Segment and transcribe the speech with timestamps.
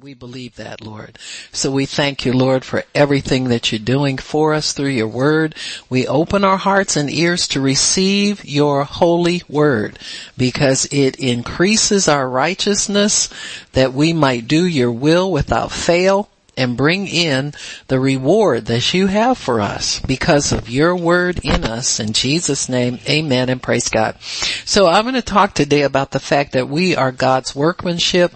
[0.00, 1.18] We believe that, Lord.
[1.52, 5.54] So we thank you, Lord, for everything that you're doing for us through your word.
[5.88, 9.98] We open our hearts and ears to receive your holy word
[10.36, 13.28] because it increases our righteousness
[13.72, 17.52] that we might do your will without fail and bring in
[17.88, 22.00] the reward that you have for us because of your word in us.
[22.00, 24.20] In Jesus name, amen and praise God.
[24.64, 28.34] So I'm going to talk today about the fact that we are God's workmanship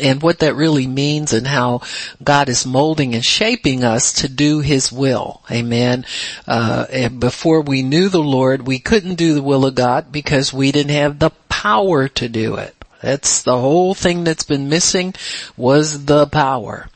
[0.00, 1.82] and what that really means and how
[2.22, 5.42] God is molding and shaping us to do His will.
[5.50, 6.04] Amen.
[6.46, 10.52] Uh, and before we knew the Lord, we couldn't do the will of God because
[10.52, 12.75] we didn't have the power to do it.
[13.06, 15.14] That's the whole thing that's been missing
[15.56, 16.88] was the power.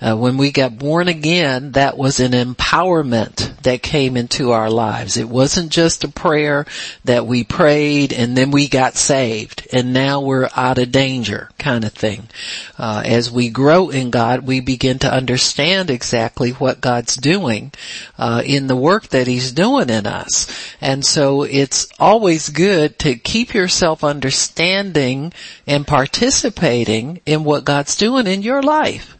[0.00, 5.18] Uh, when we got born again, that was an empowerment that came into our lives.
[5.18, 6.64] It wasn't just a prayer
[7.04, 11.84] that we prayed and then we got saved and now we're out of danger kind
[11.84, 12.30] of thing.
[12.78, 17.72] Uh, as we grow in God, we begin to understand exactly what God's doing
[18.16, 20.46] uh, in the work that He's doing in us.
[20.80, 25.34] And so it's always good to keep yourself understanding
[25.66, 29.16] and participating in what God's doing in your life.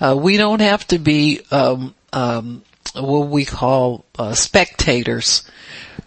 [0.00, 2.62] Uh, we don't have to be um, um,
[2.94, 5.48] what we call uh, spectators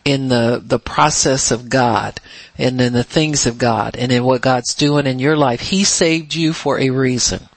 [0.03, 2.19] in the the process of God
[2.57, 5.61] and in the things of God and in what God's doing in your life.
[5.61, 7.49] He saved you for a reason.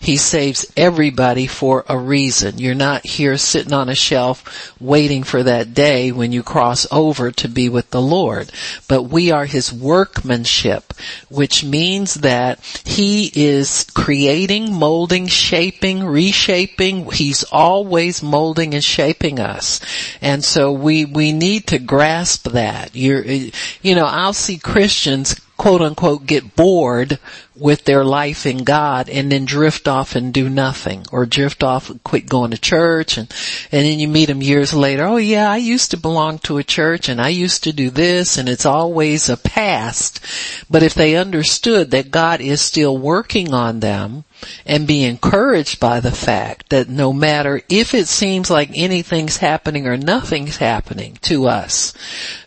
[0.00, 2.58] He saves everybody for a reason.
[2.58, 7.30] You're not here sitting on a shelf waiting for that day when you cross over
[7.32, 8.50] to be with the Lord.
[8.88, 10.92] But we are His workmanship,
[11.28, 17.10] which means that He is creating, molding, shaping, reshaping.
[17.10, 19.80] He's always molding and shaping us.
[20.20, 22.94] And so we, we need to grasp that.
[22.94, 27.18] You're, you know, I'll see Christians quote unquote get bored
[27.56, 31.88] with their life in God and then drift off and do nothing or drift off
[31.88, 33.32] and quit going to church and,
[33.70, 35.04] and then you meet them years later.
[35.04, 38.36] Oh yeah, I used to belong to a church and I used to do this
[38.36, 40.20] and it's always a past.
[40.68, 44.24] But if they understood that God is still working on them
[44.66, 49.86] and be encouraged by the fact that no matter if it seems like anything's happening
[49.86, 51.92] or nothing's happening to us,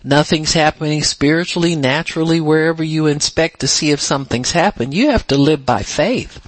[0.03, 5.37] nothing's happening spiritually, naturally, wherever you inspect to see if something's happened, you have to
[5.37, 6.41] live by faith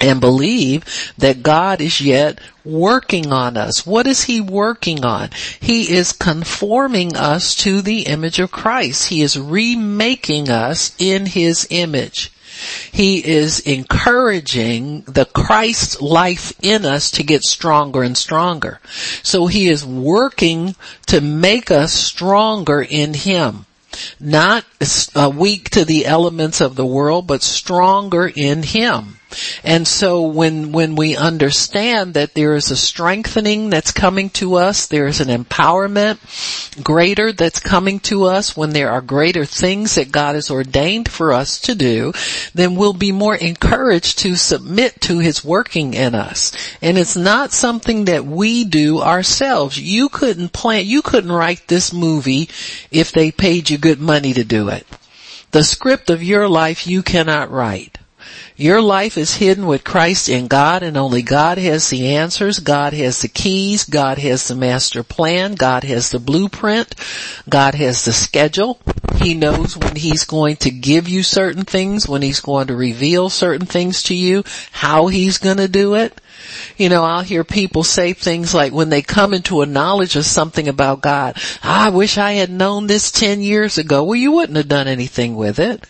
[0.00, 3.86] and believe that God is yet working on us.
[3.86, 5.30] What is He working on?
[5.60, 9.08] He is conforming us to the image of Christ.
[9.08, 12.32] He is remaking us in His image.
[12.92, 18.80] He is encouraging the Christ life in us to get stronger and stronger.
[19.22, 20.76] So He is working
[21.06, 23.66] to make us stronger in Him
[24.18, 24.64] not
[25.14, 29.18] uh, weak to the elements of the world, but stronger in Him.
[29.62, 34.86] And so when, when we understand that there is a strengthening that's coming to us,
[34.86, 36.18] there is an empowerment
[36.82, 41.32] greater that's coming to us when there are greater things that God has ordained for
[41.32, 42.12] us to do,
[42.54, 46.52] then we'll be more encouraged to submit to His working in us.
[46.82, 49.78] And it's not something that we do ourselves.
[49.78, 52.48] You couldn't plan, you couldn't write this movie
[52.90, 54.86] if they paid you good money to do it.
[55.50, 57.98] The script of your life you cannot write.
[58.56, 62.60] Your life is hidden with Christ in God and only God has the answers.
[62.60, 63.82] God has the keys.
[63.82, 65.56] God has the master plan.
[65.56, 66.94] God has the blueprint.
[67.48, 68.78] God has the schedule.
[69.16, 73.28] He knows when He's going to give you certain things, when He's going to reveal
[73.28, 76.20] certain things to you, how He's going to do it.
[76.76, 80.26] You know, I'll hear people say things like when they come into a knowledge of
[80.26, 84.04] something about God, ah, I wish I had known this 10 years ago.
[84.04, 85.84] Well, you wouldn't have done anything with it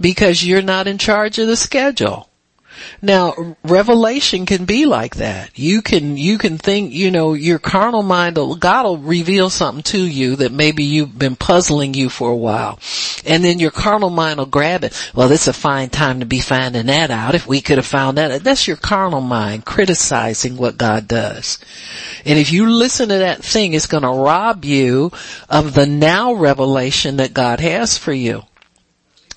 [0.00, 2.28] because you're not in charge of the schedule.
[3.02, 5.58] Now, revelation can be like that.
[5.58, 10.00] You can, you can think, you know, your carnal mind, God will reveal something to
[10.00, 12.78] you that maybe you've been puzzling you for a while.
[13.24, 15.10] And then your carnal mind will grab it.
[15.14, 17.34] Well, is a fine time to be finding that out.
[17.34, 21.58] If we could have found that, that's your carnal mind criticizing what God does.
[22.24, 25.12] And if you listen to that thing, it's going to rob you
[25.48, 28.42] of the now revelation that God has for you.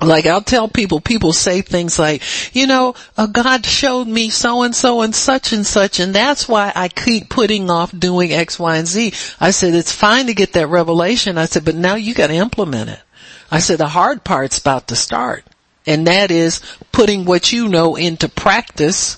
[0.01, 2.23] Like I'll tell people, people say things like,
[2.55, 6.47] you know, uh, God showed me so and so and such and such and that's
[6.47, 9.13] why I keep putting off doing X, Y, and Z.
[9.39, 11.37] I said, it's fine to get that revelation.
[11.37, 13.01] I said, but now you gotta implement it.
[13.51, 15.43] I said, the hard part's about to start.
[15.85, 16.61] And that is
[16.91, 19.17] putting what you know into practice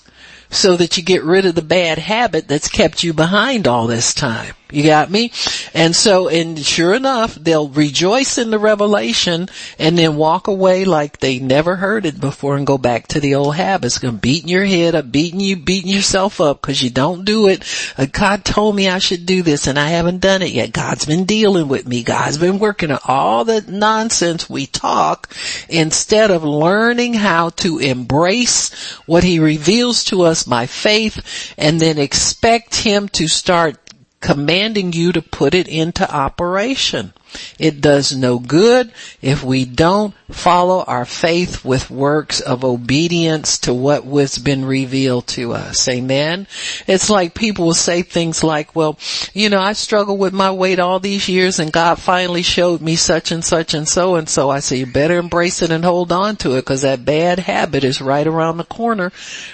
[0.50, 4.14] so that you get rid of the bad habit that's kept you behind all this
[4.14, 4.54] time.
[4.72, 5.32] You got me?
[5.74, 11.20] And so, and sure enough, they'll rejoice in the revelation and then walk away like
[11.20, 14.00] they never heard it before and go back to the old habits.
[14.00, 17.64] Gonna beating your head up, beating you, beating yourself up because you don't do it.
[17.98, 20.72] Uh, God told me I should do this and I haven't done it yet.
[20.72, 22.04] God's been dealing with me.
[22.04, 25.34] God's been working on all the nonsense we talk
[25.70, 28.72] instead of learning how to embrace
[29.06, 33.78] what he reveals to us by faith and then expect him to start
[34.22, 37.14] commanding you to put it into operation.
[37.60, 38.92] It does no good
[39.22, 45.28] if we don't follow our faith with works of obedience to what was been revealed
[45.28, 45.88] to us.
[45.88, 46.48] Amen.
[46.88, 48.98] It's like people will say things like, well,
[49.34, 52.96] you know, I struggled with my weight all these years and God finally showed me
[52.96, 54.50] such and such and so and so.
[54.50, 57.84] I say you better embrace it and hold on to it because that bad habit
[57.84, 59.12] is right around the corner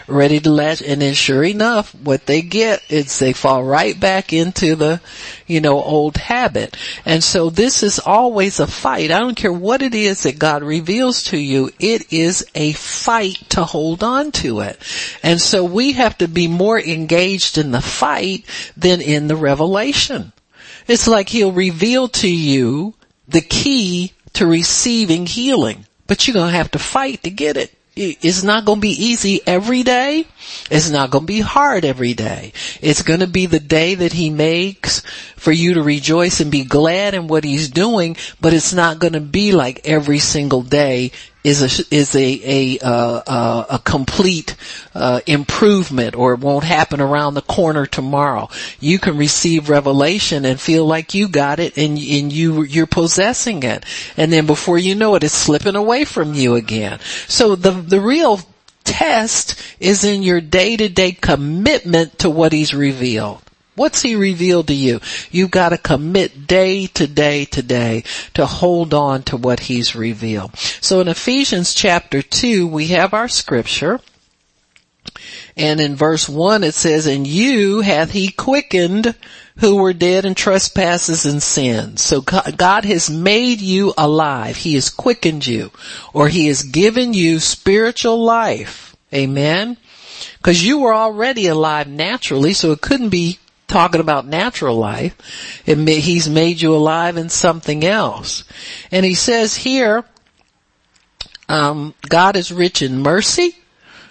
[0.07, 0.81] ready to latch.
[0.81, 5.01] And then sure enough, what they get is they fall right back into the,
[5.47, 6.77] you know, old habit.
[7.05, 9.11] And so this is always a fight.
[9.11, 11.71] I don't care what it is that God reveals to you.
[11.79, 14.77] It is a fight to hold on to it.
[15.23, 18.45] And so we have to be more engaged in the fight
[18.75, 20.33] than in the revelation.
[20.87, 22.93] It's like he'll reveal to you
[23.27, 27.76] the key to receiving healing, but you're going to have to fight to get it.
[27.97, 30.25] It's not going to be easy every day.
[30.69, 32.53] It's not going to be hard every day.
[32.79, 35.01] It's going to be the day that he makes
[35.35, 39.13] for you to rejoice and be glad in what he's doing, but it's not going
[39.13, 41.11] to be like every single day
[41.47, 44.55] is a is a a uh, uh, a complete
[44.93, 48.49] uh, improvement, or it won't happen around the corner tomorrow.
[48.81, 53.63] You can receive revelation and feel like you got it, and and you you're possessing
[53.63, 53.85] it,
[54.17, 56.99] and then before you know it, it's slipping away from you again.
[57.27, 58.41] So the the real
[58.83, 63.41] test is in your day to day commitment to what He's revealed.
[63.77, 64.99] What's he revealed to you?
[65.29, 68.03] You've got to commit day to day to day
[68.33, 70.57] to hold on to what he's revealed.
[70.57, 73.99] So in Ephesians chapter 2, we have our scripture.
[75.55, 79.13] And in verse 1 it says, And you hath he quickened
[79.57, 82.01] who were dead in trespasses and sins.
[82.01, 84.57] So God has made you alive.
[84.57, 85.69] He has quickened you.
[86.13, 88.95] Or He has given you spiritual life.
[89.13, 89.77] Amen?
[90.37, 93.37] Because you were already alive naturally, so it couldn't be
[93.67, 95.15] talking about natural life.
[95.67, 98.43] May, he's made you alive in something else.
[98.91, 100.05] And he says here,
[101.49, 103.55] um, God is rich in mercy.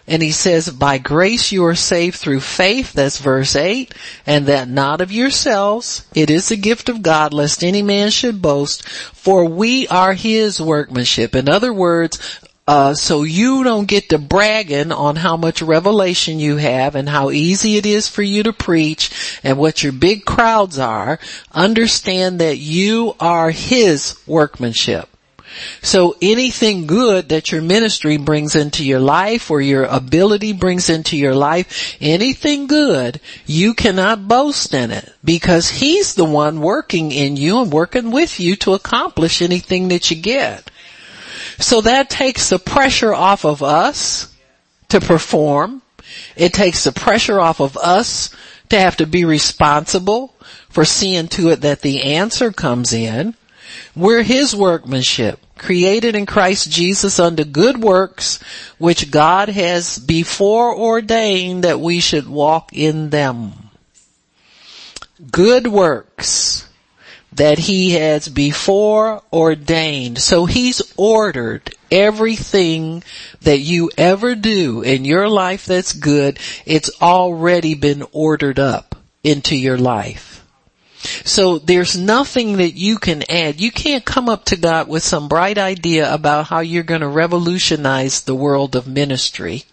[0.08, 3.93] And he says, by grace you are saved through faith, that's verse 8,
[4.25, 8.41] and that not of yourselves, it is a gift of God, lest any man should
[8.41, 11.35] boast, for we are his workmanship.
[11.35, 16.56] In other words, uh, so you don't get to bragging on how much revelation you
[16.56, 20.78] have and how easy it is for you to preach and what your big crowds
[20.78, 21.20] are.
[21.52, 25.08] Understand that you are His workmanship.
[25.80, 31.16] So anything good that your ministry brings into your life or your ability brings into
[31.16, 37.36] your life, anything good, you cannot boast in it because he's the one working in
[37.36, 40.70] you and working with you to accomplish anything that you get.
[41.58, 44.35] So that takes the pressure off of us
[44.88, 45.82] to perform.
[46.37, 48.31] It takes the pressure off of us
[48.69, 50.35] to have to be responsible
[50.69, 53.35] for seeing to it that the answer comes in.
[53.94, 58.38] We're His workmanship, created in Christ Jesus unto good works,
[58.79, 63.71] which God has before ordained that we should walk in them.
[65.30, 66.65] Good works
[67.37, 70.19] that he has before ordained.
[70.19, 73.05] So he's ordered everything
[73.43, 76.38] that you ever do in your life that's good.
[76.64, 80.45] It's already been ordered up into your life.
[81.25, 83.61] So there's nothing that you can add.
[83.61, 87.09] You can't come up to God with some bright idea about how you're going to
[87.09, 89.64] revolutionize the world of ministry.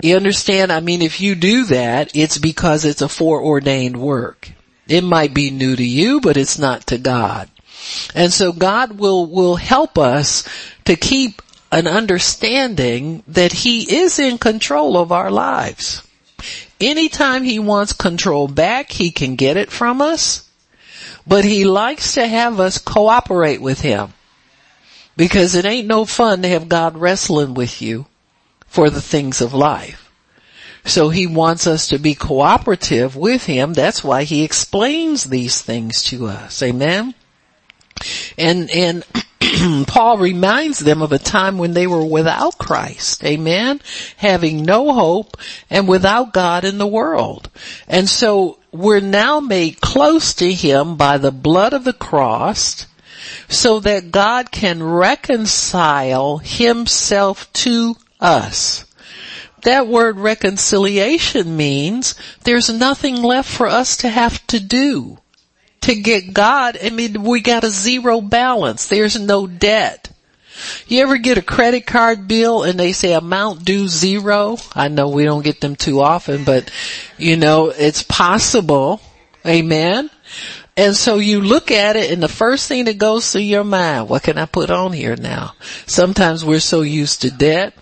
[0.00, 0.72] You understand?
[0.72, 4.52] I mean, if you do that, it's because it's a foreordained work.
[4.88, 7.50] It might be new to you, but it's not to God.
[8.14, 10.48] And so God will, will help us
[10.84, 16.02] to keep an understanding that He is in control of our lives.
[16.80, 20.48] Anytime He wants control back, He can get it from us,
[21.26, 24.12] but He likes to have us cooperate with Him.
[25.16, 28.06] Because it ain't no fun to have God wrestling with you
[28.66, 30.05] for the things of life.
[30.86, 33.74] So he wants us to be cooperative with him.
[33.74, 36.62] That's why he explains these things to us.
[36.62, 37.14] Amen.
[38.38, 39.04] And, and
[39.86, 43.24] Paul reminds them of a time when they were without Christ.
[43.24, 43.80] Amen.
[44.16, 45.36] Having no hope
[45.68, 47.50] and without God in the world.
[47.88, 52.86] And so we're now made close to Him by the blood of the cross
[53.48, 58.85] so that God can reconcile Himself to us.
[59.62, 65.18] That word reconciliation means there's nothing left for us to have to do
[65.82, 66.76] to get God.
[66.82, 68.88] I mean, we got a zero balance.
[68.88, 70.10] There's no debt.
[70.86, 74.56] You ever get a credit card bill and they say amount due zero?
[74.74, 76.70] I know we don't get them too often, but
[77.18, 79.00] you know, it's possible.
[79.46, 80.10] Amen.
[80.76, 84.08] And so you look at it and the first thing that goes through your mind,
[84.08, 85.54] what can I put on here now?
[85.86, 87.74] Sometimes we're so used to debt.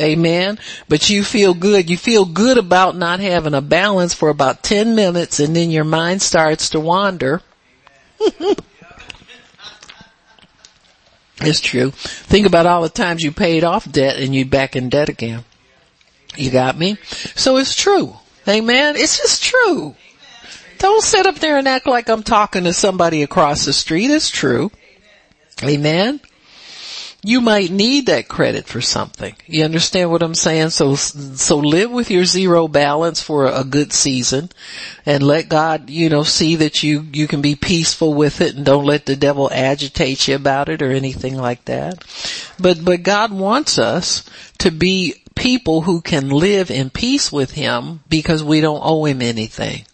[0.00, 0.58] Amen.
[0.88, 1.90] But you feel good.
[1.90, 5.84] You feel good about not having a balance for about 10 minutes and then your
[5.84, 7.42] mind starts to wander.
[11.40, 11.90] it's true.
[11.90, 15.44] Think about all the times you paid off debt and you back in debt again.
[16.36, 16.96] You got me?
[17.34, 18.16] So it's true.
[18.48, 18.96] Amen.
[18.96, 19.94] It's just true.
[20.78, 24.10] Don't sit up there and act like I'm talking to somebody across the street.
[24.10, 24.72] It's true.
[25.62, 26.20] Amen.
[27.24, 29.36] You might need that credit for something.
[29.46, 30.70] You understand what I'm saying?
[30.70, 34.50] So, so live with your zero balance for a good season
[35.06, 38.66] and let God, you know, see that you, you can be peaceful with it and
[38.66, 42.04] don't let the devil agitate you about it or anything like that.
[42.58, 48.00] But, but God wants us to be people who can live in peace with Him
[48.08, 49.84] because we don't owe Him anything.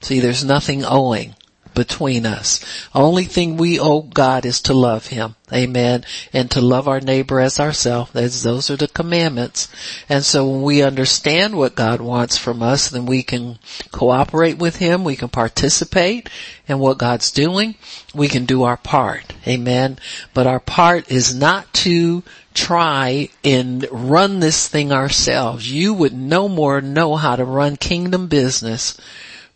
[0.00, 1.36] See, there's nothing owing
[1.76, 2.58] between us.
[2.92, 5.36] Only thing we owe God is to love Him.
[5.52, 6.04] Amen.
[6.32, 8.10] And to love our neighbor as ourselves.
[8.42, 9.68] Those are the commandments.
[10.08, 13.60] And so when we understand what God wants from us, then we can
[13.92, 15.04] cooperate with Him.
[15.04, 16.28] We can participate
[16.66, 17.76] in what God's doing.
[18.12, 19.34] We can do our part.
[19.46, 19.98] Amen.
[20.34, 25.70] But our part is not to try and run this thing ourselves.
[25.70, 28.96] You would no more know how to run kingdom business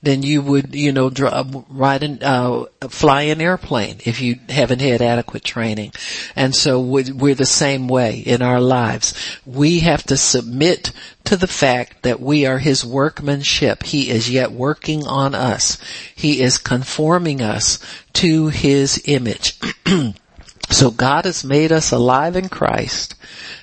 [0.02, 1.10] than you would, you know,
[1.68, 5.92] ride and uh, fly an airplane if you haven't had adequate training.
[6.34, 9.14] And so we're the same way in our lives.
[9.44, 10.92] We have to submit
[11.24, 13.82] to the fact that we are His workmanship.
[13.82, 15.76] He is yet working on us.
[16.14, 17.78] He is conforming us
[18.14, 19.58] to His image.
[20.70, 23.16] so God has made us alive in Christ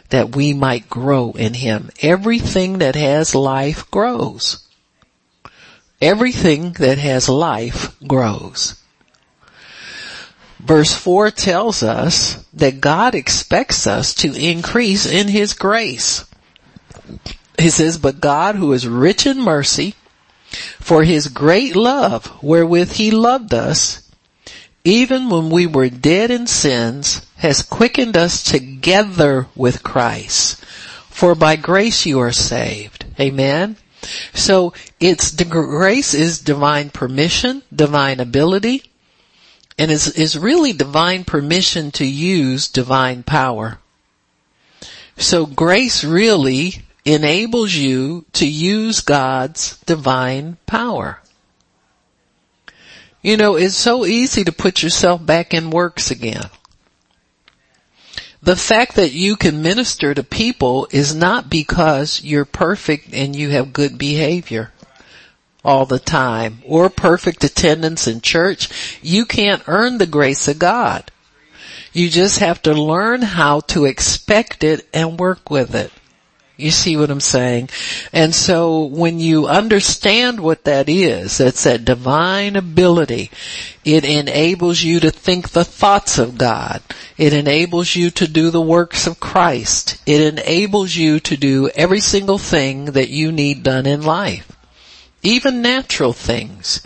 [0.10, 1.90] that we might grow in Him.
[2.02, 4.67] Everything that has life grows.
[6.02, 8.76] Everything that has life grows.
[10.60, 16.26] Verse 4 tells us that God expects us to increase in His grace.
[17.58, 19.96] He says, but God who is rich in mercy,
[20.80, 24.04] for His great love wherewith He loved us,
[24.84, 30.64] even when we were dead in sins, has quickened us together with Christ.
[31.10, 33.06] For by grace you are saved.
[33.20, 33.78] Amen.
[34.34, 38.84] So it's the grace is divine permission, divine ability,
[39.78, 43.80] and is is really divine permission to use divine power.
[45.18, 51.22] So grace really enables you to use God's divine power.
[53.22, 56.50] You know, it's so easy to put yourself back in works again.
[58.48, 63.50] The fact that you can minister to people is not because you're perfect and you
[63.50, 64.72] have good behavior
[65.66, 68.70] all the time or perfect attendance in church.
[69.02, 71.12] You can't earn the grace of God.
[71.92, 75.92] You just have to learn how to expect it and work with it.
[76.58, 77.70] You see what I'm saying?
[78.12, 83.30] And so when you understand what that is, that's that divine ability,
[83.86, 86.82] it enables you to think the thoughts of God.
[87.16, 90.02] It enables you to do the works of Christ.
[90.08, 94.52] It enables you to do every single thing that you need done in life.
[95.22, 96.82] Even natural things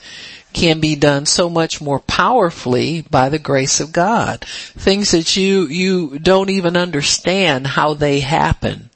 [0.54, 4.44] can be done so much more powerfully by the grace of God.
[4.46, 8.90] Things that you, you don't even understand how they happen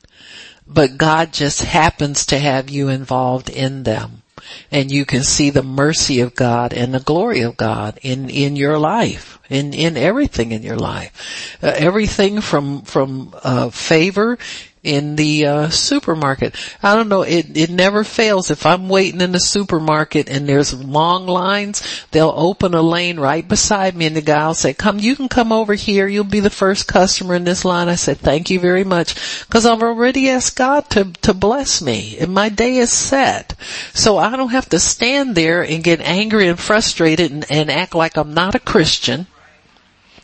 [0.68, 4.22] but God just happens to have you involved in them.
[4.70, 8.56] And you can see the mercy of God and the glory of God in, in
[8.56, 11.58] your life, in, in everything in your life.
[11.64, 14.38] Uh, everything from, from, uh, favor
[14.86, 16.56] in the uh, supermarket.
[16.82, 18.52] I don't know, it, it never fails.
[18.52, 23.46] If I'm waiting in the supermarket and there's long lines, they'll open a lane right
[23.46, 26.08] beside me and the guy will say, come, you can come over here.
[26.08, 27.90] You'll be the first customer in this line.
[27.90, 29.16] I said, thank you very much.
[29.50, 33.56] Cause I've already asked God to, to bless me and my day is set.
[33.94, 37.96] So I don't have to stand there and get angry and frustrated and, and act
[37.96, 39.26] like I'm not a Christian,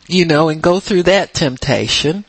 [0.08, 2.26] you know, and go through that temptation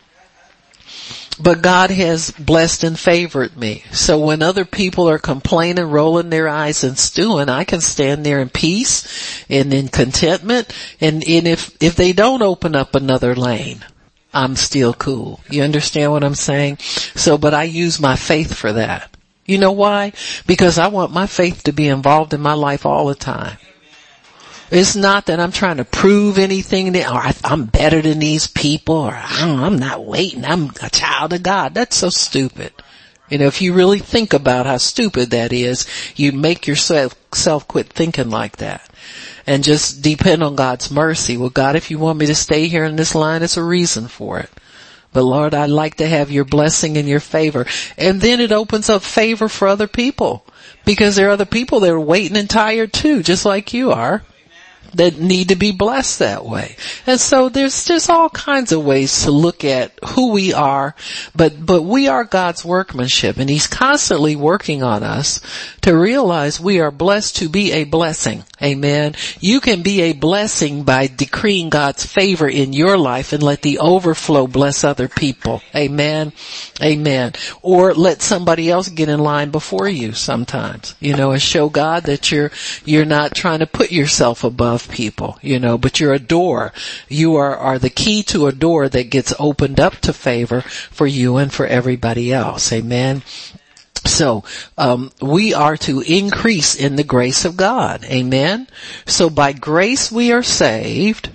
[1.41, 3.85] but God has blessed and favored me.
[3.93, 8.41] So when other people are complaining, rolling their eyes and stewing, I can stand there
[8.41, 10.73] in peace and in contentment.
[11.01, 13.85] And, and if, if they don't open up another lane,
[14.35, 15.41] I'm still cool.
[15.51, 16.79] You understand what I'm saying?
[16.79, 19.15] So, but I use my faith for that.
[19.45, 20.13] You know why?
[20.47, 23.59] Because I want my faith to be involved in my life all the time.
[24.75, 28.47] It's not that I'm trying to prove anything or oh, I, am better than these
[28.47, 30.47] people or oh, I'm not waiting.
[30.47, 31.75] I'm a child of God.
[31.75, 32.73] That's so stupid.
[33.29, 35.87] You know, if you really think about how stupid that is,
[36.17, 38.89] you make yourself self quit thinking like that
[39.47, 41.37] and just depend on God's mercy.
[41.37, 44.09] Well, God, if you want me to stay here in this line, it's a reason
[44.09, 44.49] for it.
[45.13, 47.67] But Lord, I'd like to have your blessing and your favor.
[47.99, 50.47] And then it opens up favor for other people
[50.87, 54.23] because there are other people that are waiting and tired too, just like you are
[54.95, 56.77] that need to be blessed that way.
[57.07, 60.95] And so there's just all kinds of ways to look at who we are,
[61.35, 65.41] but, but we are God's workmanship and He's constantly working on us
[65.83, 68.45] to realize we are blessed to be a blessing.
[68.63, 69.15] Amen.
[69.41, 73.79] You can be a blessing by decreeing God's favor in your life and let the
[73.79, 75.63] overflow bless other people.
[75.75, 76.33] Amen.
[76.81, 77.33] Amen.
[77.63, 82.05] Or let somebody else get in line before you sometimes, you know, and show God
[82.05, 82.53] that you're,
[82.85, 86.73] you're not trying to put yourself above people, you know, but you're a door.
[87.09, 91.07] You are, are the key to a door that gets opened up to favor for
[91.07, 92.73] you and for everybody else.
[92.73, 93.23] Amen.
[94.05, 94.45] So,
[94.77, 98.05] um, we are to increase in the grace of God.
[98.05, 98.67] Amen.
[99.07, 101.31] So by grace we are saved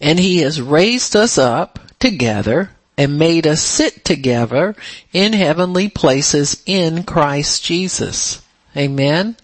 [0.00, 4.74] and he has raised us up together and made us sit together
[5.12, 8.42] in heavenly places in Christ Jesus.
[8.76, 9.36] Amen.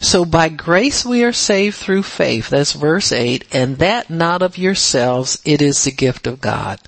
[0.00, 2.50] So by grace we are saved through faith.
[2.50, 3.44] That's verse 8.
[3.52, 5.40] And that not of yourselves.
[5.44, 6.80] It is the gift of God.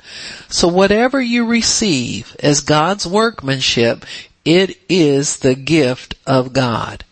[0.48, 4.04] So whatever you receive as God's workmanship,
[4.44, 7.04] it is the gift of God.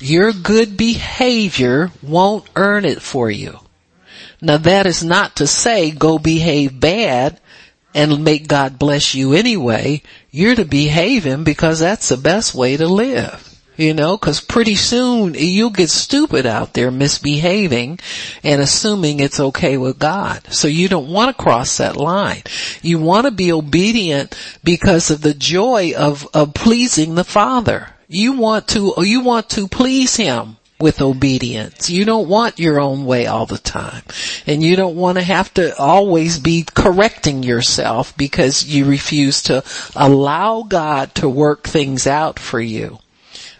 [0.00, 3.60] Your good behavior won't earn it for you.
[4.40, 7.40] Now that is not to say go behave bad
[7.94, 10.02] and make God bless you anyway.
[10.30, 13.53] You're to behave him because that's the best way to live.
[13.76, 17.98] You know, cause pretty soon you'll get stupid out there misbehaving
[18.44, 20.42] and assuming it's okay with God.
[20.50, 22.42] So you don't want to cross that line.
[22.82, 27.88] You want to be obedient because of the joy of, of pleasing the Father.
[28.06, 31.88] You want to, you want to please Him with obedience.
[31.88, 34.02] You don't want your own way all the time.
[34.46, 39.64] And you don't want to have to always be correcting yourself because you refuse to
[39.96, 42.98] allow God to work things out for you.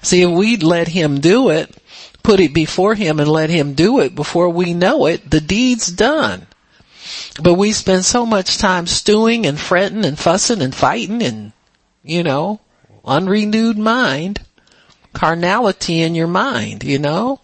[0.04, 1.74] See, if we'd let him do it,
[2.22, 5.86] put it before him and let him do it before we know it, the deed's
[5.86, 6.46] done.
[7.42, 11.52] But we spend so much time stewing and fretting and fussing and fighting and,
[12.02, 12.60] you know,
[13.04, 14.42] unrenewed mind,
[15.14, 17.40] carnality in your mind, you know?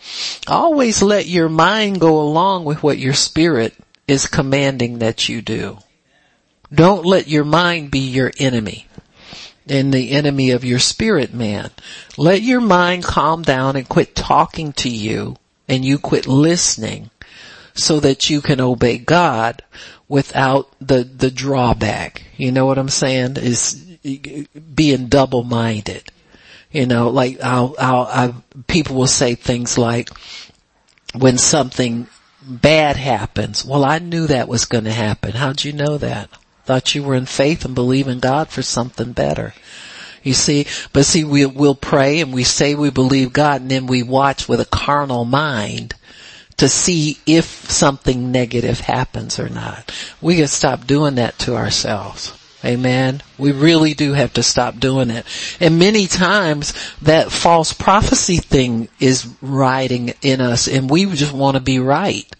[0.46, 3.74] Always let your mind go along with what your spirit
[4.06, 5.78] is commanding that you do.
[6.72, 8.86] Don't let your mind be your enemy
[9.70, 11.70] and the enemy of your spirit man.
[12.18, 15.36] Let your mind calm down and quit talking to you
[15.68, 17.10] and you quit listening
[17.74, 19.62] so that you can obey God
[20.08, 22.24] without the, the drawback.
[22.36, 23.36] You know what I'm saying?
[23.36, 23.74] Is
[24.74, 26.10] being double minded.
[26.72, 28.34] You know, like I'll, I'll, I,
[28.66, 30.10] people will say things like,
[31.14, 32.06] when something
[32.42, 35.32] bad happens, well I knew that was going to happen.
[35.32, 36.30] How'd you know that?
[36.70, 39.54] Thought you were in faith and believe in God for something better.
[40.22, 43.88] You see, but see, we, we'll pray and we say we believe God and then
[43.88, 45.96] we watch with a carnal mind
[46.58, 49.92] to see if something negative happens or not.
[50.20, 52.38] We gotta stop doing that to ourselves.
[52.64, 53.20] Amen.
[53.36, 55.26] We really do have to stop doing it.
[55.58, 61.56] And many times that false prophecy thing is riding in us and we just want
[61.56, 62.32] to be right.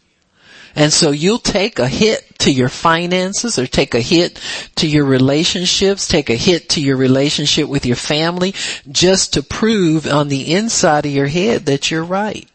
[0.74, 4.40] And so you'll take a hit to your finances or take a hit
[4.76, 8.54] to your relationships, take a hit to your relationship with your family
[8.90, 12.48] just to prove on the inside of your head that you're right.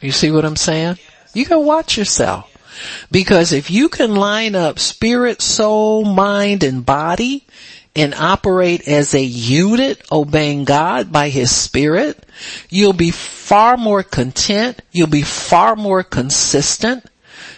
[0.00, 0.98] You see what I'm saying?
[1.34, 2.54] You gotta watch yourself.
[3.10, 7.44] Because if you can line up spirit, soul, mind, and body,
[7.98, 12.24] and operate as a unit obeying God by His Spirit,
[12.70, 17.04] you'll be far more content, you'll be far more consistent,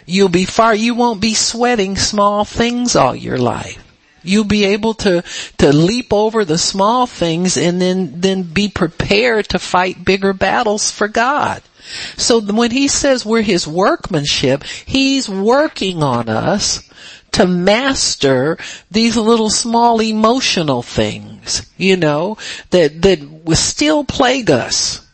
[0.07, 3.85] you'll be far, you won't be sweating small things all your life.
[4.23, 5.23] You'll be able to,
[5.59, 10.91] to leap over the small things and then, then be prepared to fight bigger battles
[10.91, 11.63] for God.
[12.17, 16.89] So when he says we're his workmanship, he's working on us
[17.33, 18.59] to master
[18.91, 22.37] these little small emotional things, you know,
[22.71, 25.07] that, that will still plague us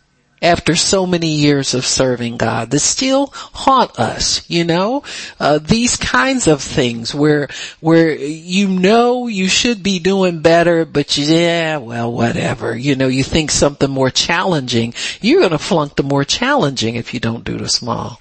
[0.43, 5.03] after so many years of serving God that still haunt us, you know,
[5.41, 7.49] uh, these kinds of things where,
[7.81, 13.09] where you know you should be doing better, but you, yeah, well, whatever, you know,
[13.09, 17.57] you think something more challenging, you're gonna flunk the more challenging if you don't do
[17.57, 18.21] the small.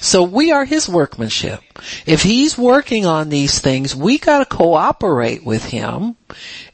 [0.00, 1.60] So we are his workmanship.
[2.06, 6.16] If he's working on these things, we gotta cooperate with him.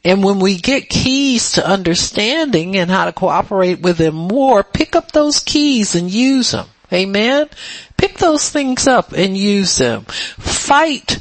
[0.05, 4.95] And when we get keys to understanding and how to cooperate with him more, pick
[4.95, 6.67] up those keys and use them.
[6.93, 7.49] Amen?
[7.97, 10.05] Pick those things up and use them.
[10.05, 11.19] Fight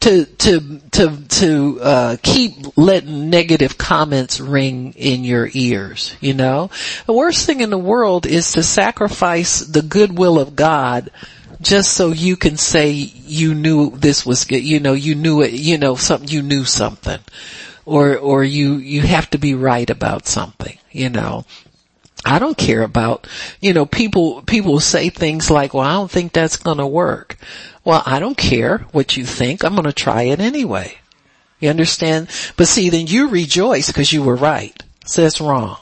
[0.00, 6.16] to to to to uh, keep letting negative comments ring in your ears.
[6.20, 6.70] You know,
[7.06, 11.10] the worst thing in the world is to sacrifice the goodwill of God
[11.60, 14.62] just so you can say you knew this was good.
[14.62, 15.52] You know, you knew it.
[15.52, 16.28] You know, something.
[16.28, 17.20] You knew something,
[17.84, 20.78] or or you you have to be right about something.
[20.92, 21.44] You know,
[22.24, 23.26] I don't care about,
[23.60, 27.38] you know, people, people say things like, well, I don't think that's gonna work.
[27.88, 29.64] Well, I don't care what you think.
[29.64, 30.98] I'm gonna try it anyway.
[31.58, 32.28] You understand?
[32.58, 34.76] But see, then you rejoice because you were right.
[35.06, 35.78] So it's wrong.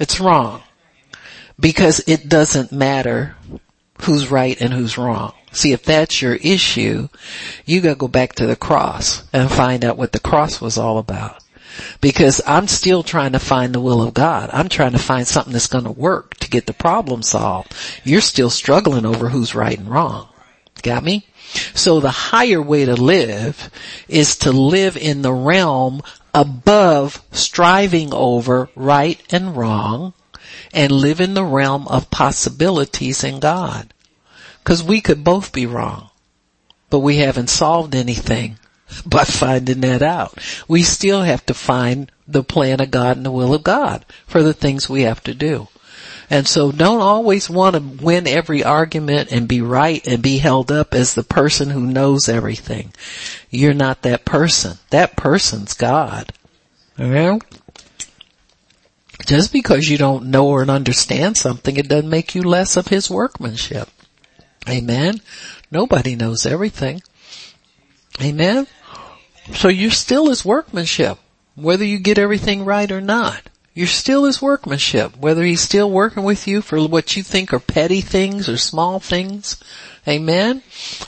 [0.00, 0.64] It's wrong.
[1.60, 3.36] Because it doesn't matter
[4.02, 5.34] who's right and who's wrong.
[5.52, 7.10] See, if that's your issue,
[7.64, 10.98] you gotta go back to the cross and find out what the cross was all
[10.98, 11.44] about
[12.00, 14.50] because I'm still trying to find the will of God.
[14.52, 17.72] I'm trying to find something that's going to work to get the problem solved.
[18.02, 20.28] You're still struggling over who's right and wrong.
[20.82, 21.26] Got me?
[21.74, 23.70] So the higher way to live
[24.08, 26.02] is to live in the realm
[26.34, 30.12] above striving over right and wrong
[30.72, 33.92] and live in the realm of possibilities in God.
[34.64, 36.10] Cause we could both be wrong,
[36.90, 38.58] but we haven't solved anything
[39.06, 40.36] by finding that out.
[40.68, 44.42] We still have to find the plan of God and the will of God for
[44.42, 45.68] the things we have to do.
[46.28, 50.72] And so don't always want to win every argument and be right and be held
[50.72, 52.92] up as the person who knows everything.
[53.48, 54.78] You're not that person.
[54.90, 56.32] That person's God.
[56.98, 57.38] Okay?
[59.24, 63.08] Just because you don't know or understand something, it doesn't make you less of his
[63.08, 63.88] workmanship.
[64.68, 65.20] Amen?
[65.70, 67.02] Nobody knows everything.
[68.20, 68.66] Amen?
[69.54, 71.18] So you're still his workmanship,
[71.54, 73.48] whether you get everything right or not.
[73.76, 77.60] You're still his workmanship, whether he's still working with you for what you think are
[77.60, 79.62] petty things or small things.
[80.08, 80.62] Amen.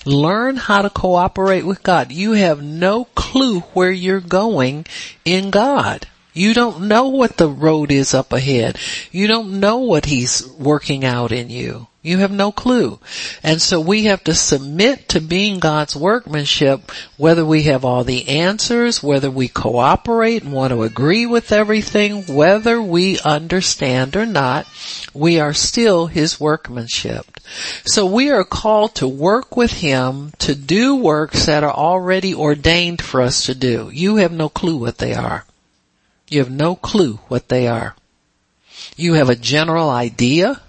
[0.05, 2.13] Learn how to cooperate with God.
[2.13, 4.85] You have no clue where you're going
[5.25, 6.09] in God.
[6.39, 8.79] You don't know what the road is up ahead.
[9.11, 11.89] You don't know what he's working out in you.
[12.01, 13.01] You have no clue.
[13.43, 18.29] And so we have to submit to being God's workmanship, whether we have all the
[18.29, 24.69] answers, whether we cooperate and want to agree with everything, whether we understand or not,
[25.13, 27.41] we are still His workmanship.
[27.85, 33.03] So we are called to work with Him to do works that are already ordained
[33.03, 33.91] for us to do.
[33.93, 35.45] You have no clue what they are.
[36.29, 37.95] You have no clue what they are.
[38.97, 40.61] You have a general idea,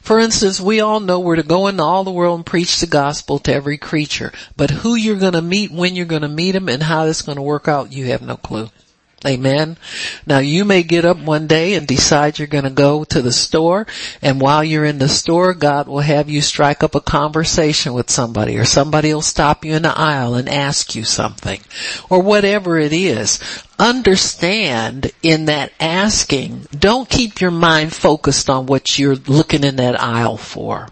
[0.00, 2.86] for instance, we all know we're to go into all the world and preach the
[2.86, 6.82] gospel to every creature, but who you're gonna meet, when you're gonna meet them, and
[6.82, 8.70] how it's gonna work out, you have no clue.
[9.26, 9.76] Amen.
[10.24, 13.32] Now you may get up one day and decide you're going to go to the
[13.32, 13.86] store
[14.22, 18.08] and while you're in the store, God will have you strike up a conversation with
[18.08, 21.60] somebody or somebody will stop you in the aisle and ask you something
[22.08, 23.40] or whatever it is.
[23.78, 30.00] Understand in that asking, don't keep your mind focused on what you're looking in that
[30.00, 30.88] aisle for.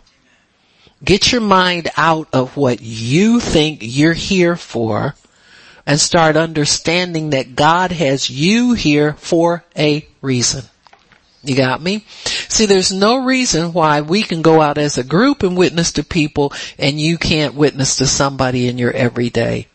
[1.04, 5.14] Get your mind out of what you think you're here for
[5.86, 10.64] and start understanding that God has you here for a reason.
[11.42, 12.04] You got me?
[12.48, 16.02] See, there's no reason why we can go out as a group and witness to
[16.02, 19.68] people and you can't witness to somebody in your everyday.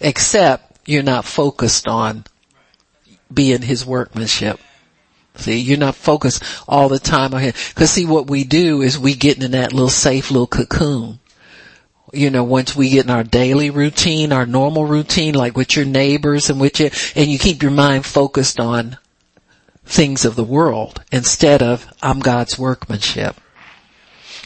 [0.00, 2.24] Except you're not focused on
[3.32, 4.58] being his workmanship.
[5.36, 7.52] See, you're not focused all the time on him.
[7.76, 11.20] Cause see what we do is we get in that little safe little cocoon
[12.12, 15.86] you know, once we get in our daily routine, our normal routine, like with your
[15.86, 18.98] neighbors and with you, and you keep your mind focused on
[19.84, 23.36] things of the world instead of I'm God's workmanship.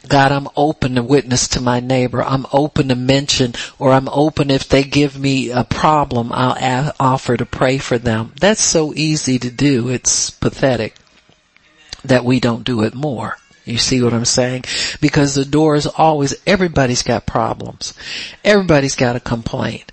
[0.09, 2.23] God, I'm open to witness to my neighbor.
[2.23, 6.95] I'm open to mention or I'm open if they give me a problem, I'll a-
[7.01, 8.33] offer to pray for them.
[8.41, 9.89] That's so easy to do.
[9.89, 10.95] It's pathetic
[12.05, 13.39] that we don't do it more.
[13.67, 14.65] You see what I'm saying?
[15.01, 17.95] Because the door is always, everybody's got problems.
[18.45, 19.91] Everybody's got a complaint.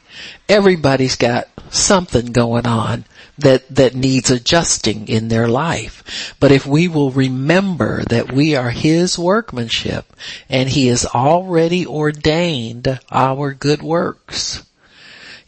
[0.47, 3.05] Everybody's got something going on
[3.39, 6.35] that, that needs adjusting in their life.
[6.39, 10.05] But if we will remember that we are His workmanship
[10.47, 14.63] and He has already ordained our good works,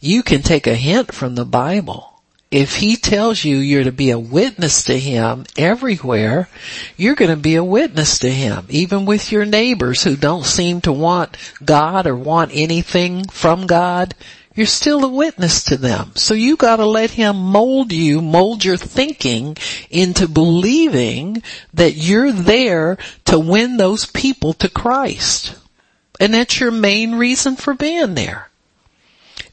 [0.00, 2.15] you can take a hint from the Bible
[2.56, 6.48] if he tells you you're to be a witness to him everywhere,
[6.96, 10.80] you're going to be a witness to him, even with your neighbors who don't seem
[10.80, 14.14] to want God or want anything from God.
[14.54, 16.12] You're still a witness to them.
[16.14, 19.58] So you gotta let him mold you, mold your thinking
[19.90, 21.42] into believing
[21.74, 25.58] that you're there to win those people to Christ.
[26.18, 28.48] And that's your main reason for being there.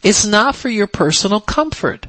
[0.04, 2.08] It's not for your personal comfort.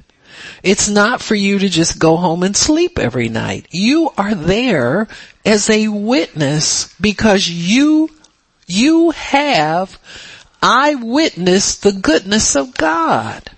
[0.62, 3.66] It's not for you to just go home and sleep every night.
[3.70, 5.08] You are there
[5.44, 8.10] as a witness because you,
[8.66, 9.98] you have
[10.62, 13.50] eyewitnessed the goodness of God.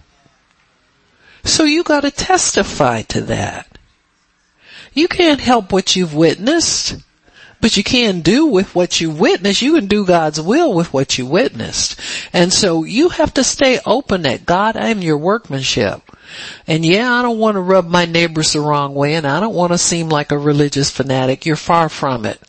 [1.45, 3.79] So you gotta testify to that.
[4.93, 6.97] You can't help what you've witnessed,
[7.61, 9.63] but you can do with what you witnessed.
[9.63, 12.01] You can do God's will with what you witnessed.
[12.33, 16.06] And so you have to stay open that God, I am your workmanship.
[16.67, 19.55] And yeah, I don't want to rub my neighbors the wrong way and I don't
[19.55, 21.47] want to seem like a religious fanatic.
[21.47, 22.41] You're far from it.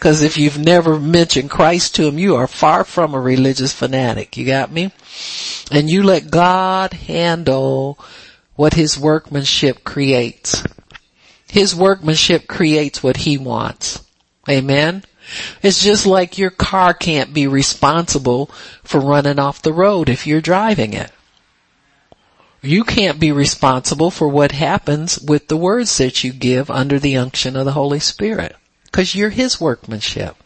[0.00, 4.36] Cause if you've never mentioned Christ to them, you are far from a religious fanatic.
[4.38, 4.92] You got me?
[5.70, 7.98] And you let God handle
[8.56, 10.64] what his workmanship creates.
[11.48, 14.02] His workmanship creates what he wants.
[14.48, 15.04] Amen?
[15.62, 18.46] It's just like your car can't be responsible
[18.82, 21.10] for running off the road if you're driving it.
[22.62, 27.16] You can't be responsible for what happens with the words that you give under the
[27.16, 28.56] unction of the Holy Spirit.
[28.92, 30.36] Cause you're His workmanship.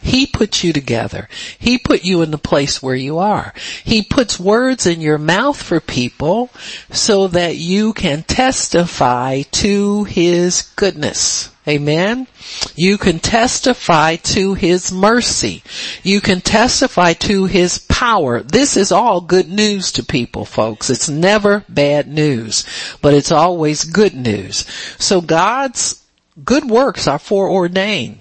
[0.00, 1.28] He put you together.
[1.58, 3.54] He put you in the place where you are.
[3.84, 6.50] He puts words in your mouth for people
[6.90, 11.50] so that you can testify to His goodness.
[11.68, 12.26] Amen.
[12.74, 15.62] You can testify to His mercy.
[16.02, 18.40] You can testify to His power.
[18.44, 20.88] This is all good news to people, folks.
[20.88, 22.64] It's never bad news,
[23.02, 24.64] but it's always good news.
[25.00, 26.00] So God's
[26.44, 28.20] good works are foreordained.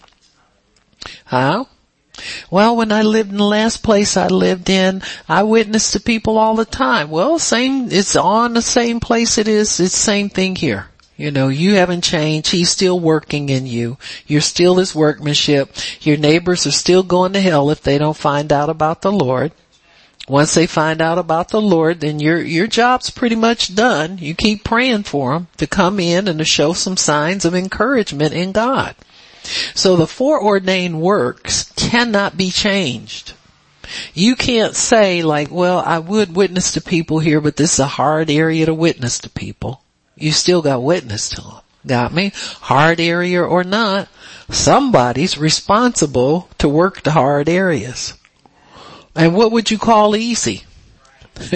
[1.26, 1.66] Huh?
[2.50, 6.40] Well, when I lived in the last place I lived in, I witnessed to people
[6.40, 7.12] all the time.
[7.12, 10.88] Well, same, it's on the same place it is, it's same thing here.
[11.18, 12.50] You know, you haven't changed.
[12.50, 13.98] He's still working in you.
[14.26, 15.76] You're still his workmanship.
[16.02, 19.52] Your neighbors are still going to hell if they don't find out about the Lord.
[20.28, 24.18] Once they find out about the Lord, then your, your job's pretty much done.
[24.18, 28.34] You keep praying for them to come in and to show some signs of encouragement
[28.34, 28.96] in God.
[29.74, 33.34] So the foreordained works cannot be changed.
[34.14, 37.88] You can't say like, well, I would witness to people here, but this is a
[37.88, 39.82] hard area to witness to people.
[40.18, 41.62] You still got witness to them.
[41.86, 42.34] Got me?
[42.36, 44.10] Hard area or not,
[44.50, 48.14] somebody's responsible to work the hard areas.
[49.18, 50.64] And what would you call easy?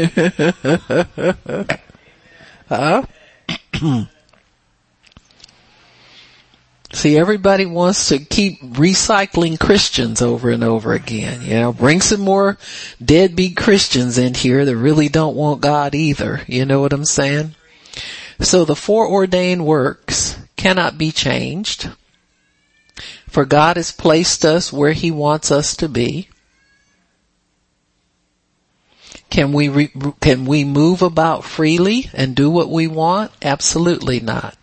[2.68, 3.04] huh?
[6.94, 11.44] See, everybody wants to keep recycling Christians over and over again.
[11.44, 12.58] You know, bring some more
[13.04, 16.42] deadbeat Christians in here that really don't want God either.
[16.48, 17.54] You know what I'm saying?
[18.40, 21.92] So the foreordained works cannot be changed.
[23.28, 26.28] For God has placed us where He wants us to be.
[29.32, 33.32] Can we, re- can we move about freely and do what we want?
[33.42, 34.58] Absolutely not.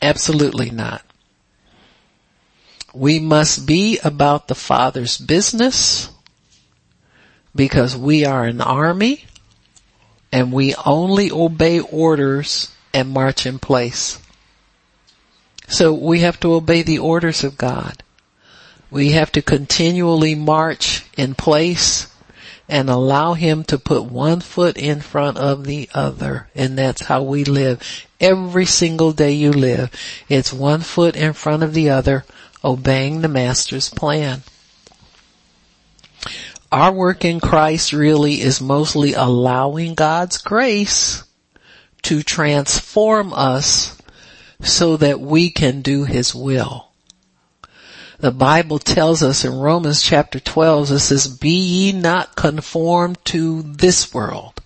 [0.00, 1.02] Absolutely not.
[2.94, 6.10] We must be about the Father's business
[7.54, 9.24] because we are an army
[10.30, 14.20] and we only obey orders and march in place.
[15.66, 18.04] So we have to obey the orders of God.
[18.92, 22.09] We have to continually march in place
[22.70, 26.48] and allow him to put one foot in front of the other.
[26.54, 28.06] And that's how we live.
[28.20, 29.90] Every single day you live,
[30.28, 32.24] it's one foot in front of the other,
[32.64, 34.42] obeying the master's plan.
[36.70, 41.24] Our work in Christ really is mostly allowing God's grace
[42.02, 43.98] to transform us
[44.62, 46.89] so that we can do His will.
[48.20, 53.62] The Bible tells us in Romans chapter 12, it says, be ye not conformed to
[53.62, 54.60] this world.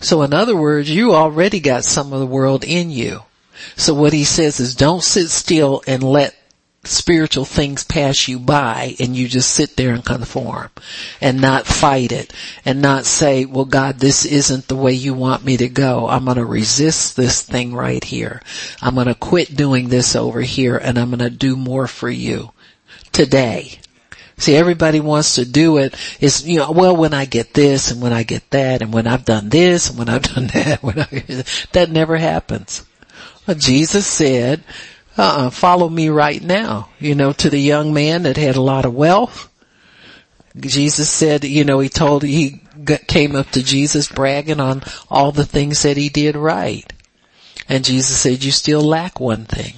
[0.00, 3.22] So in other words, you already got some of the world in you.
[3.76, 6.36] So what he says is don't sit still and let
[6.86, 10.70] spiritual things pass you by and you just sit there and conform
[11.20, 12.32] and not fight it
[12.64, 16.08] and not say, well God, this isn't the way you want me to go.
[16.08, 18.42] I'm going to resist this thing right here.
[18.82, 22.10] I'm going to quit doing this over here and I'm going to do more for
[22.10, 22.52] you
[23.12, 23.78] today.
[24.36, 25.94] See, everybody wants to do it.
[26.20, 29.06] It's, you know, well, when I get this and when I get that and when
[29.06, 32.84] I've done this and when I've done that, when I, that never happens.
[33.56, 34.64] Jesus said,
[35.16, 36.88] uh-uh, follow me right now.
[36.98, 39.50] You know, to the young man that had a lot of wealth.
[40.56, 42.60] Jesus said, you know, he told, he
[43.08, 46.92] came up to Jesus bragging on all the things that he did right.
[47.68, 49.74] And Jesus said, you still lack one thing.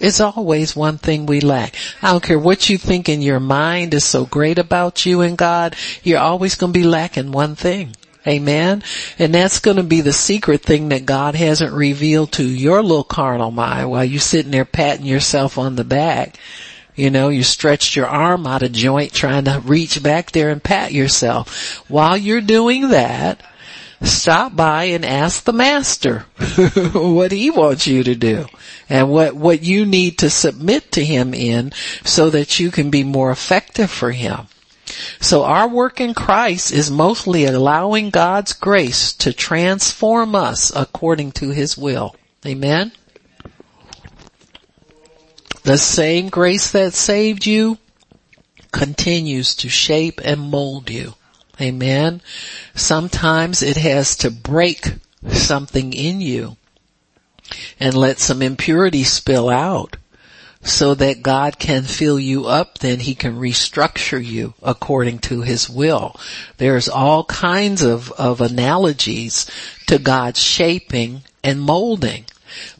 [0.00, 1.74] It's always one thing we lack.
[2.02, 5.36] I don't care what you think in your mind is so great about you and
[5.36, 7.94] God, you're always going to be lacking one thing.
[8.28, 8.82] Amen.
[9.18, 13.04] And that's going to be the secret thing that God hasn't revealed to your little
[13.04, 16.38] carnal mind while you're sitting there patting yourself on the back.
[16.94, 20.62] You know, you stretched your arm out of joint trying to reach back there and
[20.62, 21.88] pat yourself.
[21.88, 23.40] While you're doing that,
[24.02, 26.26] stop by and ask the master
[26.92, 28.46] what he wants you to do
[28.90, 31.72] and what, what you need to submit to him in
[32.04, 34.48] so that you can be more effective for him.
[35.20, 41.50] So our work in Christ is mostly allowing God's grace to transform us according to
[41.50, 42.16] His will.
[42.46, 42.92] Amen?
[45.64, 47.78] The same grace that saved you
[48.72, 51.14] continues to shape and mold you.
[51.60, 52.22] Amen?
[52.74, 54.94] Sometimes it has to break
[55.28, 56.56] something in you
[57.80, 59.96] and let some impurity spill out
[60.62, 65.68] so that God can fill you up, then he can restructure you according to his
[65.68, 66.16] will.
[66.56, 69.50] There's all kinds of, of analogies
[69.86, 72.24] to God's shaping and molding.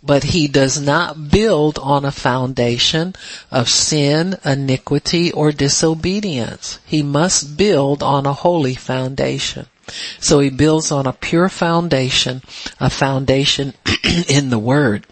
[0.03, 3.15] But he does not build on a foundation
[3.51, 6.79] of sin, iniquity, or disobedience.
[6.87, 9.67] He must build on a holy foundation.
[10.21, 12.43] So he builds on a pure foundation,
[12.81, 13.75] a foundation
[14.29, 15.07] in the Word.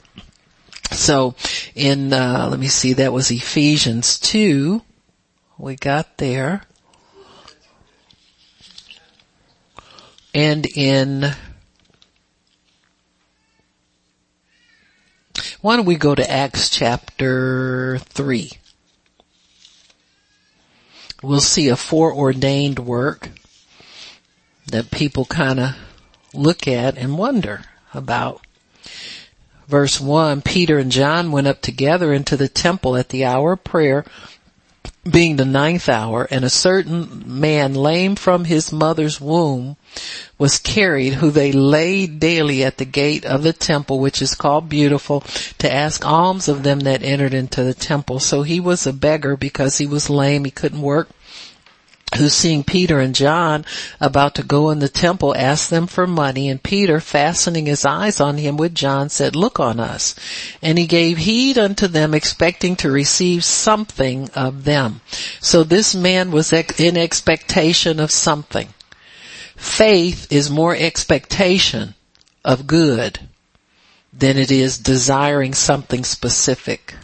[0.93, 1.35] So
[1.75, 4.83] in, uh, let me see, that was Ephesians 2.
[5.59, 6.63] We got there.
[10.35, 11.33] And in,
[15.63, 18.51] why don't we go to Acts chapter 3?
[21.23, 23.31] We'll see a foreordained work
[24.67, 25.77] that people kind of
[26.35, 27.63] look at and wonder
[27.95, 28.47] about
[29.69, 33.65] verse 1, Peter and John went up together into the temple at the hour of
[33.65, 34.05] prayer,
[35.09, 39.77] being the ninth hour, and a certain man lame from his mother's womb
[40.39, 44.69] was carried, who they laid daily at the gate of the temple, which is called
[44.69, 45.21] Beautiful,
[45.59, 48.21] to ask alms of them that entered into the temple.
[48.21, 51.09] So he was a beggar because he was lame, he couldn't work
[52.17, 53.65] who's seeing Peter and John
[54.01, 58.21] about to go in the temple asked them for money and Peter fastening his eyes
[58.21, 60.15] on him with John said, look on us.
[60.61, 65.01] And he gave heed unto them expecting to receive something of them.
[65.41, 68.69] So this man was in expectation of something.
[69.57, 71.95] Faith is more expectation
[72.45, 73.21] of good
[74.13, 76.95] than it is desiring something specific.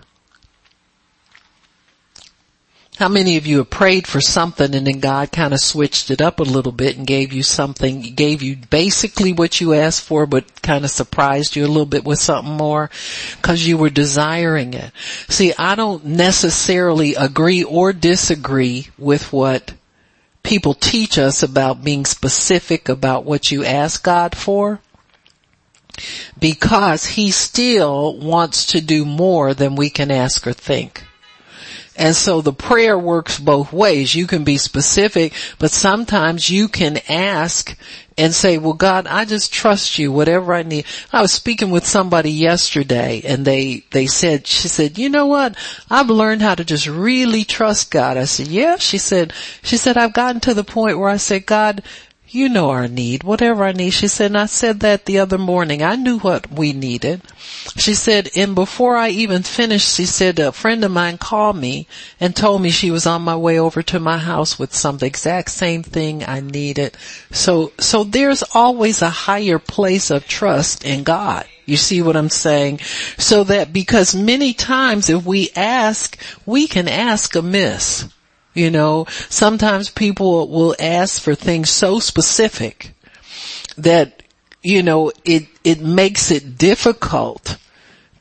[3.02, 6.22] How many of you have prayed for something and then God kind of switched it
[6.22, 10.24] up a little bit and gave you something, gave you basically what you asked for
[10.24, 12.90] but kind of surprised you a little bit with something more
[13.38, 14.92] because you were desiring it.
[15.28, 19.74] See, I don't necessarily agree or disagree with what
[20.44, 24.78] people teach us about being specific about what you ask God for
[26.38, 31.02] because he still wants to do more than we can ask or think.
[32.02, 34.12] And so the prayer works both ways.
[34.12, 37.78] You can be specific, but sometimes you can ask
[38.18, 40.84] and say, well God, I just trust you, whatever I need.
[41.12, 45.54] I was speaking with somebody yesterday and they, they said, she said, you know what?
[45.88, 48.16] I've learned how to just really trust God.
[48.16, 48.78] I said, yeah.
[48.78, 51.84] She said, she said, I've gotten to the point where I said, God,
[52.34, 53.90] you know our need, whatever I need.
[53.90, 55.82] She said, and I said that the other morning.
[55.82, 57.22] I knew what we needed.
[57.76, 61.86] She said, and before I even finished, she said, a friend of mine called me
[62.18, 65.06] and told me she was on my way over to my house with some the
[65.06, 66.96] exact same thing I needed.
[67.30, 71.46] So, so there's always a higher place of trust in God.
[71.66, 72.80] You see what I'm saying?
[73.18, 78.08] So that because many times if we ask, we can ask amiss.
[78.54, 82.92] You know, sometimes people will ask for things so specific
[83.78, 84.22] that,
[84.62, 87.56] you know, it, it makes it difficult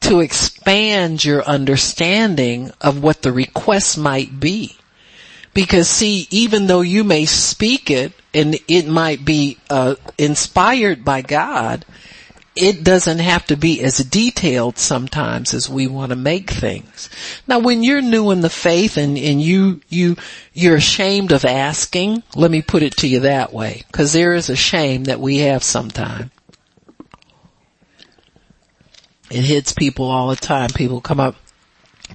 [0.01, 4.75] to expand your understanding of what the request might be.
[5.53, 11.21] Because see, even though you may speak it and it might be uh, inspired by
[11.21, 11.85] God,
[12.55, 17.09] it doesn't have to be as detailed sometimes as we want to make things.
[17.47, 20.17] Now when you're new in the faith and, and you, you,
[20.53, 24.49] you're ashamed of asking, let me put it to you that way, cause there is
[24.49, 26.29] a shame that we have sometimes.
[29.31, 30.69] It hits people all the time.
[30.71, 31.35] People come up,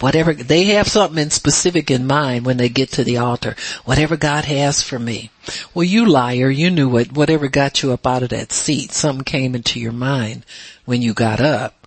[0.01, 3.57] whatever, they have something in specific in mind when they get to the altar.
[3.85, 5.31] Whatever God has for me.
[5.75, 9.25] Well, you liar, you knew what, whatever got you up out of that seat, something
[9.25, 10.45] came into your mind
[10.85, 11.87] when you got up.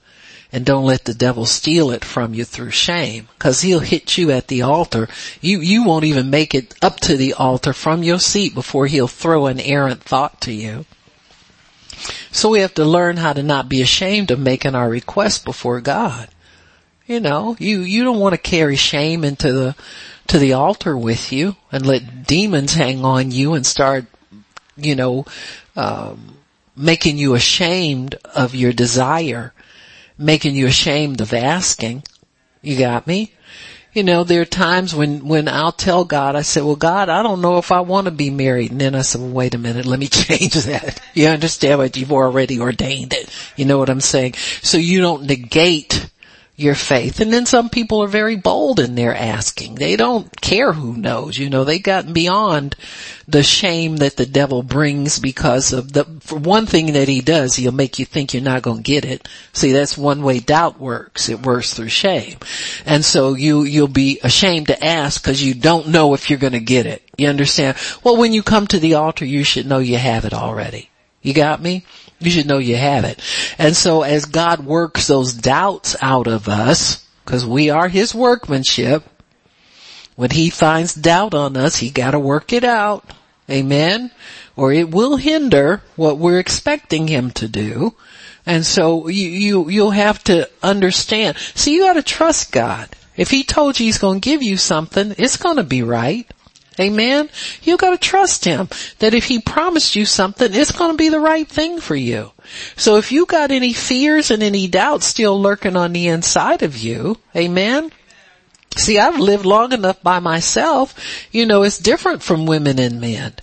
[0.52, 4.32] And don't let the devil steal it from you through shame, cause he'll hit you
[4.32, 5.08] at the altar.
[5.42, 9.08] You, you won't even make it up to the altar from your seat before he'll
[9.08, 10.86] throw an errant thought to you.
[12.32, 15.82] So we have to learn how to not be ashamed of making our request before
[15.82, 16.30] God.
[17.10, 19.76] You know, you, you don't want to carry shame into the,
[20.28, 24.06] to the altar with you and let demons hang on you and start,
[24.78, 25.26] you know,
[25.76, 26.38] um,
[26.78, 29.54] making you ashamed of your desire,
[30.20, 32.04] making you ashamed of asking.
[32.62, 33.34] You got me?
[33.92, 37.24] You know, there are times when, when I'll tell God, I say, well God, I
[37.24, 38.70] don't know if I want to be married.
[38.70, 41.02] And then I said, well wait a minute, let me change that.
[41.16, 43.36] You understand what you've already ordained it.
[43.56, 44.36] You know what I'm saying?
[44.62, 46.08] So you don't negate
[46.60, 47.20] your faith.
[47.20, 49.76] And then some people are very bold in their asking.
[49.76, 52.76] They don't care who knows, you know, they got beyond
[53.28, 57.56] the shame that the devil brings because of the, for one thing that he does,
[57.56, 59.28] he'll make you think you're not gonna get it.
[59.54, 61.30] See, that's one way doubt works.
[61.30, 62.38] It works through shame.
[62.86, 66.60] And so you, you'll be ashamed to ask because you don't know if you're gonna
[66.60, 67.04] get it.
[67.18, 67.78] You understand?
[68.04, 70.90] Well, when you come to the altar, you should know you have it already.
[71.22, 71.86] You got me?
[72.20, 73.22] You should know you have it.
[73.58, 79.04] And so as God works those doubts out of us, because we are His workmanship,
[80.16, 83.14] when He finds doubt on us, He gotta work it out.
[83.50, 84.12] Amen?
[84.56, 87.96] Or it will hinder what we're expecting Him to do.
[88.46, 91.38] And so you, you, you'll have to understand.
[91.56, 92.90] See, you gotta trust God.
[93.16, 96.30] If He told you He's gonna give you something, it's gonna be right.
[96.80, 97.30] Amen.
[97.62, 98.70] You gotta trust him
[99.00, 102.32] that if he promised you something, it's gonna be the right thing for you.
[102.76, 106.78] So if you got any fears and any doubts still lurking on the inside of
[106.78, 107.92] you, amen,
[108.76, 110.96] See, I've lived long enough by myself.
[111.32, 113.34] You know, it's different from women and men.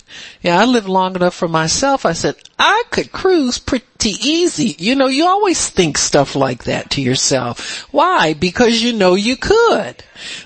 [0.41, 2.05] Yeah, I lived long enough for myself.
[2.05, 4.75] I said, I could cruise pretty easy.
[4.79, 7.87] You know, you always think stuff like that to yourself.
[7.91, 8.33] Why?
[8.33, 10.03] Because you know you could.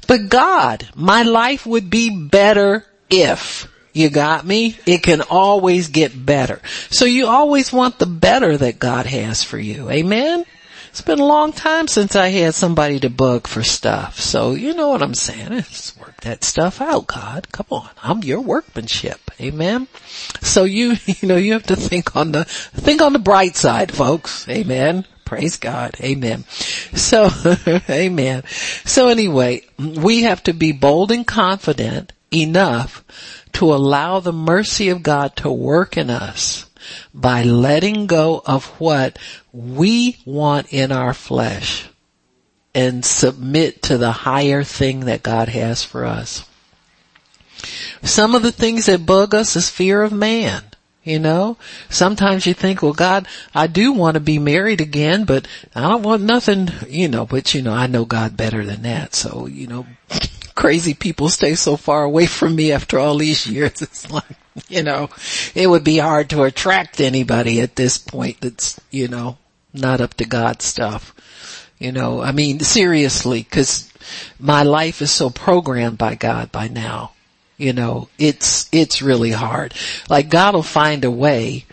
[0.08, 3.68] But God, my life would be better if.
[3.94, 4.78] You got me?
[4.86, 6.62] It can always get better.
[6.90, 9.90] So you always want the better that God has for you.
[9.90, 10.46] Amen?
[10.92, 14.20] It's been a long time since I had somebody to bug for stuff.
[14.20, 15.52] So you know what I'm saying.
[15.52, 17.50] Let's work that stuff out, God.
[17.54, 17.90] Come on.
[18.04, 19.32] I'm your workmanship.
[19.40, 19.88] Amen.
[20.42, 23.94] So you, you know, you have to think on the, think on the bright side,
[23.94, 24.46] folks.
[24.50, 25.06] Amen.
[25.24, 25.96] Praise God.
[26.02, 26.44] Amen.
[26.94, 27.30] So,
[27.90, 28.44] amen.
[28.84, 33.06] So anyway, we have to be bold and confident enough
[33.54, 36.66] to allow the mercy of God to work in us
[37.14, 39.18] by letting go of what
[39.52, 41.90] we want in our flesh
[42.74, 46.48] and submit to the higher thing that God has for us.
[48.02, 50.64] Some of the things that bug us is fear of man.
[51.04, 51.58] You know,
[51.90, 56.04] sometimes you think, well God, I do want to be married again, but I don't
[56.04, 59.16] want nothing, you know, but you know, I know God better than that.
[59.16, 59.88] So, you know,
[60.62, 63.82] crazy people stay so far away from me after all these years.
[63.82, 64.38] It's like,
[64.70, 65.10] you know,
[65.56, 69.40] it would be hard to attract anybody at this point that's, you know,
[69.74, 71.16] not up to God stuff.
[71.80, 73.92] You know, I mean, seriously, cause
[74.40, 77.14] my life is so programmed by God by now.
[77.58, 79.74] You know, it's, it's really hard.
[80.10, 81.66] Like God will find a way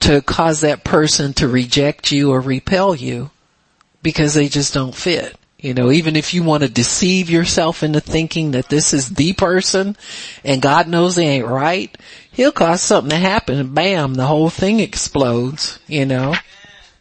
[0.00, 3.30] to cause that person to reject you or repel you
[4.04, 5.36] because they just don't fit.
[5.62, 9.34] You know, even if you want to deceive yourself into thinking that this is the
[9.34, 9.96] person
[10.42, 11.94] and God knows they ain't right,
[12.32, 16.34] he'll cause something to happen and bam, the whole thing explodes, you know,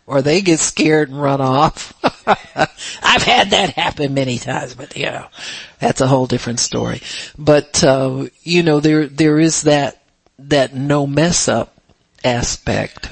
[0.05, 1.93] or they get scared and run off.
[3.01, 5.27] I've had that happen many times, but you know,
[5.79, 7.01] that's a whole different story.
[7.37, 10.03] But, uh, you know, there, there is that,
[10.39, 11.77] that no mess up
[12.25, 13.09] aspect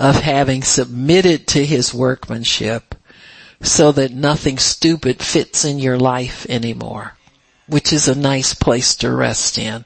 [0.00, 2.96] of having submitted to his workmanship
[3.62, 7.14] so that nothing stupid fits in your life anymore.
[7.70, 9.84] which is a nice place to rest in.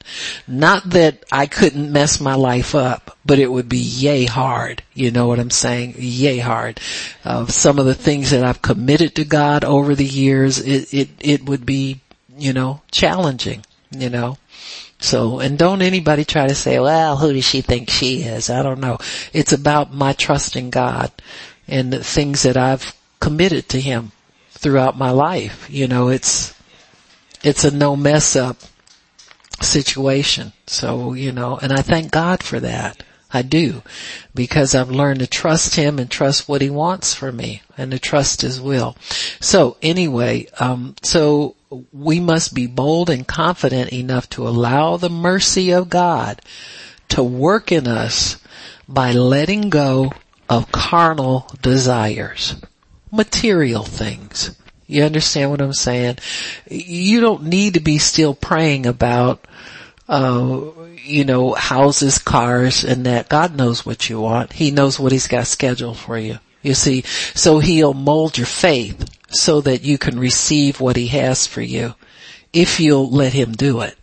[0.48, 4.82] Not that I couldn't mess my life up, but it would be yay hard.
[4.94, 5.96] You know what I'm saying?
[5.98, 6.80] Yay hard.
[7.26, 11.08] Uh, some of the things that I've committed to God over the years, it, it,
[11.20, 12.00] it would be,
[12.38, 14.38] you know, challenging, you know.
[14.98, 18.48] So, and don't anybody try to say, well, who does she think she is?
[18.48, 18.96] I don't know.
[19.34, 21.12] It's about my trust in God
[21.68, 22.94] and the things that I've
[23.24, 24.12] committed to Him
[24.50, 25.68] throughout my life.
[25.70, 26.54] You know, it's,
[27.42, 28.58] it's a no mess up
[29.62, 30.52] situation.
[30.66, 33.02] So, you know, and I thank God for that.
[33.32, 33.82] I do
[34.34, 37.98] because I've learned to trust him and trust what he wants for me and to
[37.98, 38.96] trust his will.
[39.40, 41.56] So anyway, um, so
[41.92, 46.42] we must be bold and confident enough to allow the mercy of God
[47.08, 48.36] to work in us
[48.86, 50.12] by letting go
[50.48, 52.54] of carnal desires,
[53.14, 54.56] material things.
[54.86, 56.18] You understand what I'm saying?
[56.68, 59.46] You don't need to be still praying about,
[60.08, 60.60] uh,
[61.02, 63.28] you know, houses, cars, and that.
[63.28, 64.52] God knows what you want.
[64.52, 66.38] He knows what He's got scheduled for you.
[66.62, 71.46] You see, so He'll mold your faith so that you can receive what He has
[71.46, 71.94] for you
[72.52, 73.96] if you'll let Him do it.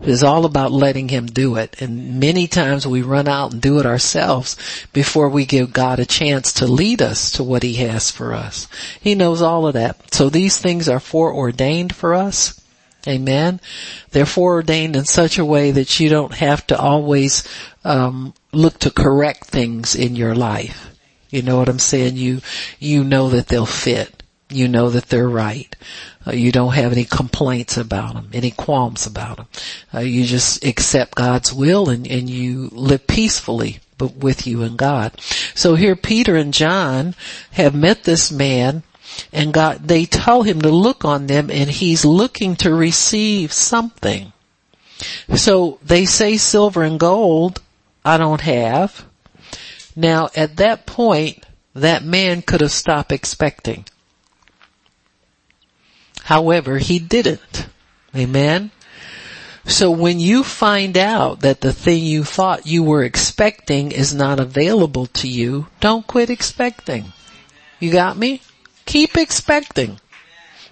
[0.00, 1.80] It's all about letting Him do it.
[1.80, 4.56] And many times we run out and do it ourselves
[4.92, 8.68] before we give God a chance to lead us to what He has for us.
[9.00, 10.14] He knows all of that.
[10.14, 12.60] So these things are foreordained for us.
[13.08, 13.60] Amen.
[14.10, 17.46] They're foreordained in such a way that you don't have to always
[17.84, 20.92] um, look to correct things in your life.
[21.30, 22.16] You know what I'm saying?
[22.16, 22.40] You
[22.78, 24.15] you know that they'll fit.
[24.48, 25.74] You know that they're right.
[26.26, 29.46] Uh, you don't have any complaints about them, any qualms about them.
[29.92, 34.76] Uh, you just accept God's will and, and you live peacefully but with you and
[34.76, 35.20] God.
[35.54, 37.14] So here Peter and John
[37.52, 38.82] have met this man
[39.32, 44.32] and God, they tell him to look on them and he's looking to receive something.
[45.34, 47.62] So they say silver and gold
[48.04, 49.04] I don't have.
[49.94, 51.44] Now at that point,
[51.74, 53.84] that man could have stopped expecting.
[56.26, 57.68] However, he didn't.
[58.12, 58.72] Amen.
[59.64, 64.40] So when you find out that the thing you thought you were expecting is not
[64.40, 67.12] available to you, don't quit expecting.
[67.78, 68.42] You got me?
[68.86, 70.00] Keep expecting.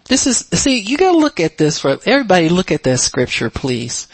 [0.09, 4.09] This is, see, you gotta look at this for, everybody look at that scripture please.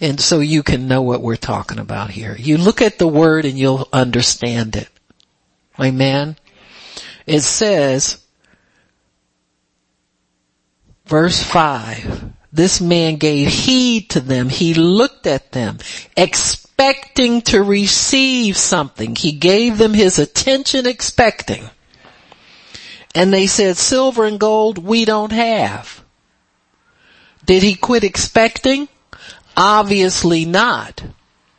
[0.00, 2.34] And so you can know what we're talking about here.
[2.36, 4.88] You look at the word and you'll understand it.
[5.78, 6.36] Amen.
[7.24, 8.20] It says,
[11.10, 12.34] Verse 5.
[12.52, 14.48] This man gave heed to them.
[14.48, 15.78] He looked at them,
[16.16, 19.16] expecting to receive something.
[19.16, 21.68] He gave them his attention expecting.
[23.12, 26.00] And they said, silver and gold we don't have.
[27.44, 28.86] Did he quit expecting?
[29.56, 31.02] Obviously not.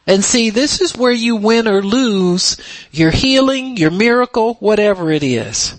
[0.07, 2.55] And see, this is where you win or lose
[2.89, 5.75] your healing, your miracle, whatever it is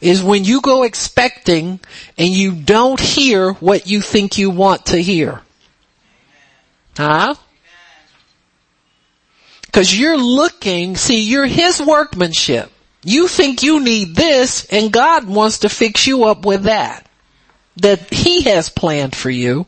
[0.00, 1.80] is when you go expecting
[2.16, 5.40] and you don't hear what you think you want to hear.
[6.96, 7.34] Huh?
[9.72, 12.72] Cause you're looking, see, you're his workmanship.
[13.04, 17.06] You think you need this and God wants to fix you up with that.
[17.76, 19.66] That he has planned for you.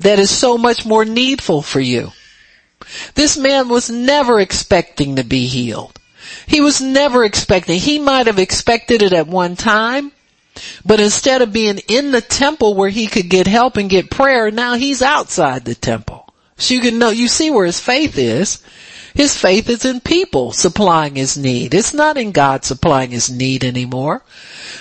[0.00, 2.12] That is so much more needful for you.
[3.14, 5.98] This man was never expecting to be healed.
[6.46, 7.78] He was never expecting.
[7.78, 10.12] He might have expected it at one time,
[10.84, 14.50] but instead of being in the temple where he could get help and get prayer,
[14.50, 16.32] now he's outside the temple.
[16.56, 18.62] So you can know, you see where his faith is.
[19.14, 21.72] His faith is in people supplying his need.
[21.72, 24.22] It's not in God supplying his need anymore.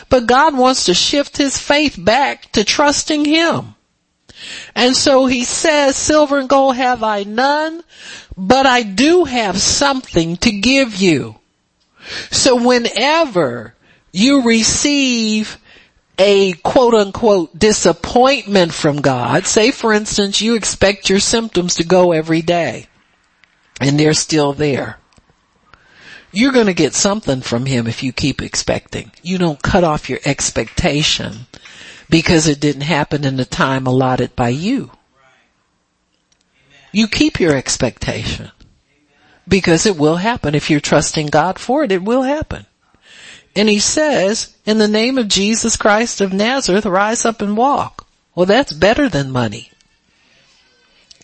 [0.10, 3.76] But God wants to shift his faith back to trusting him.
[4.76, 7.84] And so he says, silver and gold have I none,
[8.36, 11.36] but I do have something to give you.
[12.32, 13.74] So whenever
[14.12, 15.58] you receive
[16.18, 22.12] a quote unquote disappointment from God, say for instance you expect your symptoms to go
[22.12, 22.88] every day
[23.82, 24.98] and they're still there.
[26.32, 29.12] You're going to get something from him if you keep expecting.
[29.22, 31.46] You don't cut off your expectation
[32.10, 34.92] because it didn't happen in the time allotted by you.
[36.92, 38.52] You keep your expectation
[39.48, 40.56] because it will happen.
[40.56, 42.66] If you're trusting God for it, it will happen.
[43.56, 48.08] And he says, in the name of Jesus Christ of Nazareth, rise up and walk.
[48.36, 49.72] Well, that's better than money.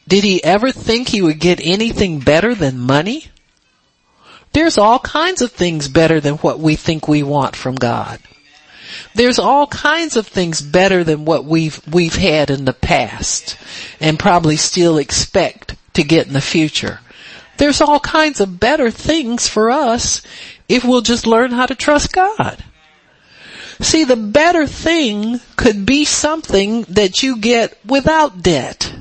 [0.07, 3.27] Did he ever think he would get anything better than money?
[4.53, 8.19] There's all kinds of things better than what we think we want from God.
[9.13, 13.57] There's all kinds of things better than what we've, we've had in the past
[13.99, 16.99] and probably still expect to get in the future.
[17.59, 20.21] There's all kinds of better things for us
[20.69, 22.63] if we'll just learn how to trust God.
[23.81, 28.93] See, the better thing could be something that you get without debt.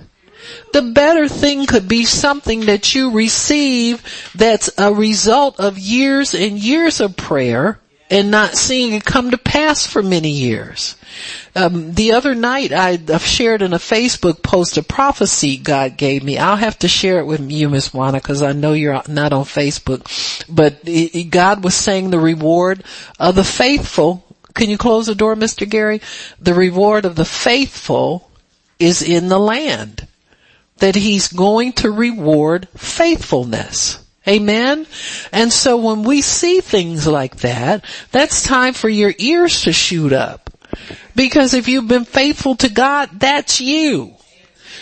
[0.73, 4.03] The better thing could be something that you receive
[4.35, 7.79] that's a result of years and years of prayer
[8.11, 10.97] and not seeing it come to pass for many years.
[11.55, 16.39] Um, the other night I shared in a Facebook post a prophecy God gave me.
[16.39, 19.45] I'll have to share it with you, Miss Juana, because I know you're not on
[19.45, 20.45] Facebook.
[20.49, 22.85] But it, God was saying the reward
[23.19, 24.25] of the faithful.
[24.55, 25.69] Can you close the door, Mr.
[25.69, 26.01] Gary?
[26.41, 28.31] The reward of the faithful
[28.79, 30.07] is in the land.
[30.79, 33.99] That He's going to reward faithfulness.
[34.29, 34.87] Amen?
[35.33, 40.13] And so when we see things like that, that's time for your ears to shoot
[40.13, 40.51] up.
[41.17, 44.15] Because if you've been faithful to God, that's you.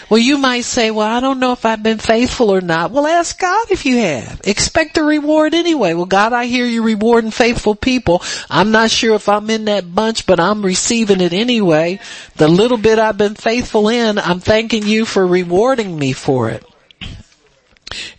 [0.08, 2.92] Well, you might say, well, I don't know if I've been faithful or not.
[2.92, 4.40] Well, ask God if you have.
[4.44, 5.94] Expect a reward anyway.
[5.94, 8.22] Well, God, I hear you rewarding faithful people.
[8.48, 11.98] I'm not sure if I'm in that bunch, but I'm receiving it anyway.
[12.36, 16.64] The little bit I've been faithful in, I'm thanking you for rewarding me for it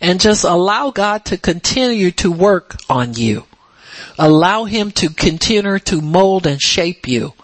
[0.00, 3.44] and just allow God to continue to work on you.
[4.18, 7.34] Allow Him to continue to mold and shape you.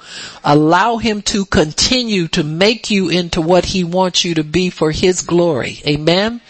[0.42, 4.90] Allow Him to continue to make you into what He wants you to be for
[4.90, 5.80] His glory.
[5.86, 6.40] Amen?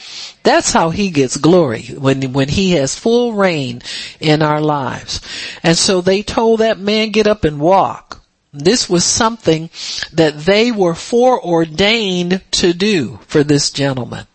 [0.43, 3.83] That's how He gets glory, when, when He has full reign
[4.21, 5.21] in our lives.
[5.63, 8.23] And so they told that man get up and walk.
[8.53, 9.69] This was something
[10.13, 14.27] that they were foreordained to do for this gentleman.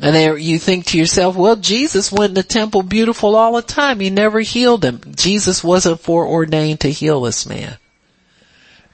[0.00, 3.62] And there you think to yourself, well, Jesus went in the temple beautiful all the
[3.62, 3.98] time.
[3.98, 5.00] He never healed him.
[5.16, 7.78] Jesus wasn't foreordained to heal this man.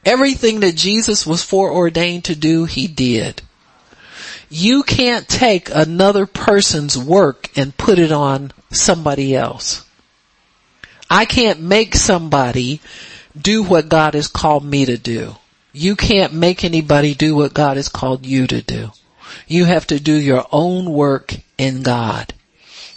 [0.06, 3.42] Everything that Jesus was foreordained to do, he did.
[4.48, 9.84] You can't take another person's work and put it on somebody else.
[11.10, 12.80] I can't make somebody
[13.38, 15.36] do what God has called me to do.
[15.72, 18.90] You can't make anybody do what God has called you to do.
[19.46, 22.34] You have to do your own work in God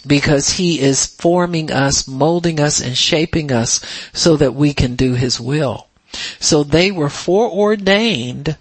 [0.06, 3.80] because he is forming us, molding us and shaping us
[4.12, 5.88] so that we can do his will.
[6.40, 8.56] So they were foreordained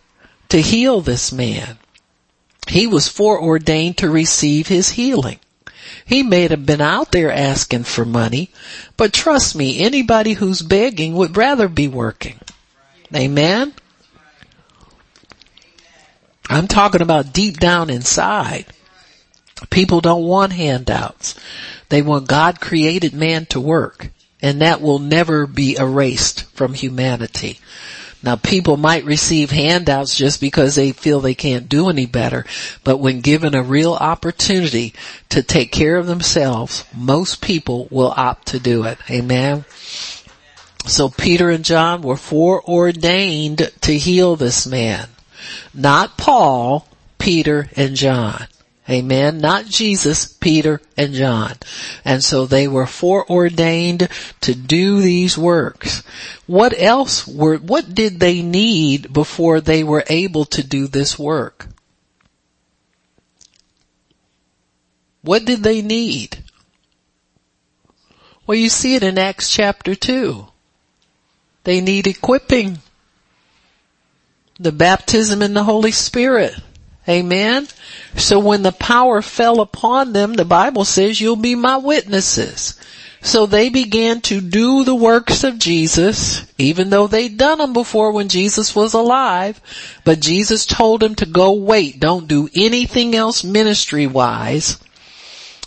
[0.49, 1.77] to heal this man.
[2.67, 5.39] He was foreordained to receive his healing.
[6.05, 8.49] He may have been out there asking for money,
[8.97, 12.39] but trust me, anybody who's begging would rather be working.
[13.15, 13.73] Amen?
[16.49, 18.65] I'm talking about deep down inside.
[19.69, 21.35] People don't want handouts.
[21.89, 24.09] They want God created man to work
[24.41, 27.59] and that will never be erased from humanity.
[28.23, 32.45] Now people might receive handouts just because they feel they can't do any better,
[32.83, 34.93] but when given a real opportunity
[35.29, 38.97] to take care of themselves, most people will opt to do it.
[39.09, 39.65] Amen.
[40.85, 45.09] So Peter and John were foreordained to heal this man.
[45.73, 46.87] Not Paul,
[47.17, 48.47] Peter, and John.
[48.89, 49.39] Amen.
[49.39, 51.55] Not Jesus, Peter, and John.
[52.05, 54.07] And so they were foreordained
[54.41, 56.03] to do these works.
[56.45, 61.67] What else were, what did they need before they were able to do this work?
[65.21, 66.43] What did they need?
[68.45, 70.47] Well, you see it in Acts chapter 2.
[71.65, 72.79] They need equipping
[74.59, 76.55] the baptism in the Holy Spirit.
[77.07, 77.67] Amen.
[78.15, 82.77] So when the power fell upon them, the Bible says you'll be my witnesses.
[83.21, 88.11] So they began to do the works of Jesus, even though they'd done them before
[88.11, 89.59] when Jesus was alive,
[90.03, 94.79] but Jesus told them to go wait, don't do anything else ministry wise.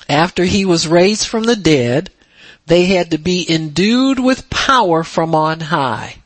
[0.09, 2.11] After he was raised from the dead,
[2.67, 6.20] they had to be endued with power from on high.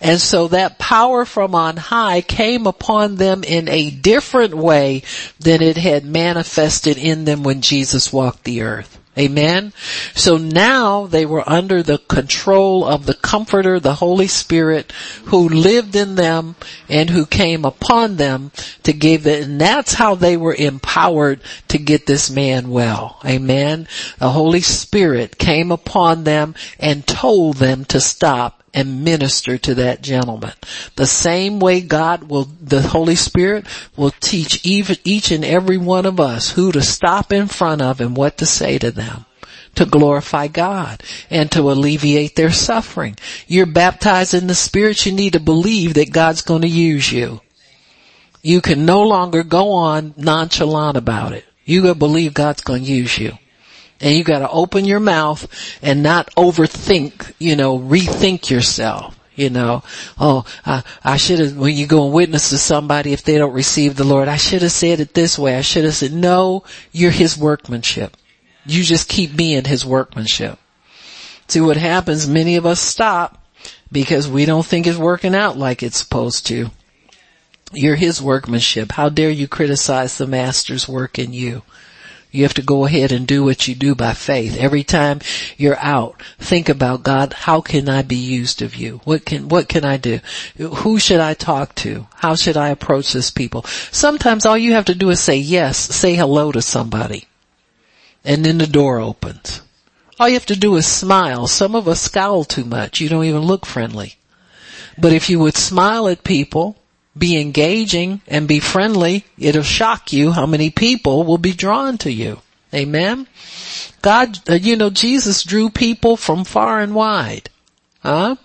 [0.00, 5.02] And so that power from on high came upon them in a different way
[5.38, 8.98] than it had manifested in them when Jesus walked the earth.
[9.18, 9.74] Amen.
[10.14, 14.90] So now they were under the control of the comforter, the Holy Spirit,
[15.26, 16.56] who lived in them
[16.88, 18.52] and who came upon them
[18.84, 19.44] to give it.
[19.44, 23.20] And that's how they were empowered to get this man well.
[23.22, 23.86] Amen.
[24.18, 30.02] The Holy Spirit came upon them and told them to stop and minister to that
[30.02, 30.52] gentleman.
[30.96, 33.66] The same way God will, the Holy Spirit
[33.96, 38.00] will teach even each and every one of us who to stop in front of
[38.00, 39.26] and what to say to them.
[39.74, 43.16] to glorify God and to alleviate their suffering.
[43.46, 47.40] You're baptized in the Spirit, you need to believe that God's going to use you.
[48.42, 51.46] You can no longer go on nonchalant about it.
[51.64, 53.38] You believe God's gonna use you.
[54.02, 55.46] And you gotta open your mouth
[55.80, 59.18] and not overthink, you know, rethink yourself.
[59.34, 59.82] You know,
[60.20, 63.54] oh, I, I should have, when you go and witness to somebody, if they don't
[63.54, 65.56] receive the Lord, I should have said it this way.
[65.56, 68.14] I should have said, no, you're His workmanship.
[68.66, 70.58] You just keep being His workmanship.
[71.48, 73.42] See what happens, many of us stop
[73.92, 76.70] because we don't think it's working out like it's supposed to.
[77.72, 78.92] You're his workmanship.
[78.92, 81.62] How dare you criticize the master's work in you?
[82.34, 84.56] You have to go ahead and do what you do by faith.
[84.56, 85.20] Every time
[85.58, 89.02] you're out, think about God, how can I be used of you?
[89.04, 90.20] What can, what can I do?
[90.56, 92.06] Who should I talk to?
[92.14, 93.64] How should I approach this people?
[93.64, 97.26] Sometimes all you have to do is say yes, say hello to somebody.
[98.24, 99.60] And then the door opens.
[100.18, 101.46] All you have to do is smile.
[101.46, 102.98] Some of us scowl too much.
[102.98, 104.16] You don't even look friendly.
[104.96, 106.76] But if you would smile at people,
[107.16, 112.12] be engaging and be friendly, it'll shock you how many people will be drawn to
[112.12, 112.40] you.
[112.74, 113.26] Amen.
[114.00, 117.50] God, uh, you know, Jesus drew people from far and wide.
[118.00, 118.36] Huh?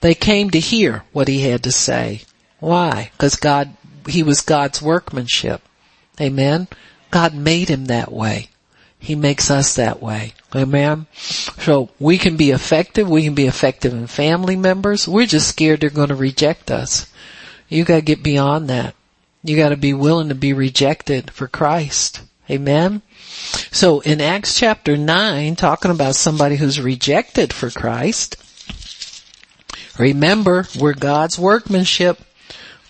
[0.00, 2.22] They came to hear what he had to say.
[2.60, 3.10] Why?
[3.18, 3.74] Cause God,
[4.06, 5.62] he was God's workmanship.
[6.20, 6.68] Amen.
[7.10, 8.48] God made him that way.
[8.98, 10.34] He makes us that way.
[10.54, 11.06] Amen.
[11.14, 13.08] So we can be effective.
[13.08, 15.06] We can be effective in family members.
[15.06, 17.12] We're just scared they're going to reject us.
[17.68, 18.94] You gotta get beyond that.
[19.42, 22.22] You gotta be willing to be rejected for Christ.
[22.50, 23.02] Amen?
[23.70, 28.36] So in Acts chapter 9, talking about somebody who's rejected for Christ,
[29.98, 32.18] remember, we're God's workmanship.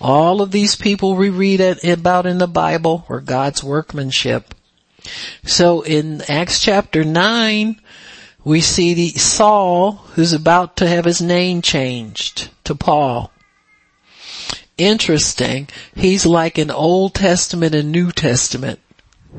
[0.01, 4.55] All of these people we read about in the Bible were God's workmanship.
[5.45, 7.81] So in Acts chapter 9,
[8.45, 13.33] we see the Saul who's about to have his name changed to Paul
[14.79, 15.69] interesting.
[15.95, 18.81] He's like an Old Testament and New Testament.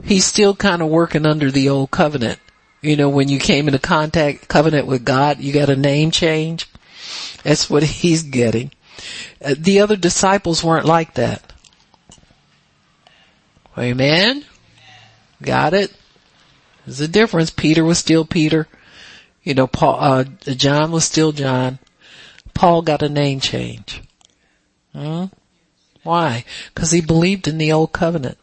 [0.03, 2.39] He's still kind of working under the old covenant.
[2.81, 6.69] You know, when you came into contact, covenant with God, you got a name change.
[7.43, 8.71] That's what he's getting.
[9.43, 11.53] Uh, the other disciples weren't like that.
[13.77, 14.45] Amen?
[15.41, 15.93] Got it?
[16.85, 17.49] There's a difference.
[17.49, 18.67] Peter was still Peter.
[19.43, 21.79] You know, Paul, uh, John was still John.
[22.53, 24.01] Paul got a name change.
[24.93, 25.25] Hmm?
[26.03, 26.45] Why?
[26.73, 28.37] Because he believed in the old covenant,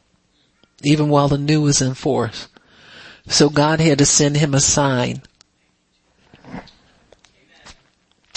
[0.82, 2.48] even while the new was in force.
[3.28, 5.22] So God had to send him a sign.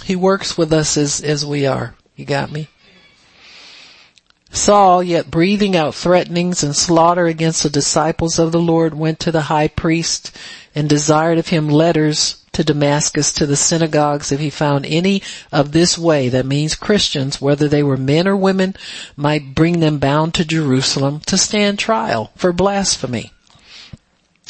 [0.03, 1.95] He works with us as, as we are.
[2.15, 2.69] You got me?
[4.51, 9.31] Saul, yet breathing out threatenings and slaughter against the disciples of the Lord, went to
[9.31, 10.31] the high priest
[10.73, 15.21] and desired of him letters to Damascus to the synagogues if he found any
[15.51, 18.75] of this way, that means Christians, whether they were men or women,
[19.15, 23.31] might bring them bound to Jerusalem to stand trial for blasphemy.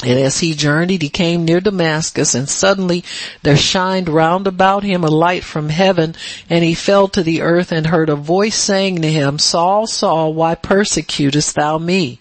[0.02, 3.04] And as he journeyed, he came near Damascus and suddenly
[3.42, 6.14] there shined round about him a light from heaven
[6.48, 10.32] and he fell to the earth and heard a voice saying to him, Saul, Saul,
[10.32, 12.18] why persecutest thou me?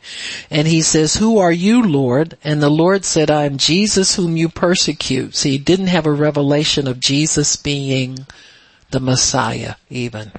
[0.50, 2.38] And he says, who are you, Lord?
[2.44, 5.36] And the Lord said, I am Jesus whom you persecute.
[5.36, 8.26] See, he didn't have a revelation of Jesus being
[8.92, 10.32] the Messiah even.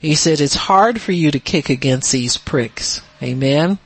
[0.00, 3.02] He said, it's hard for you to kick against these pricks.
[3.22, 3.78] Amen.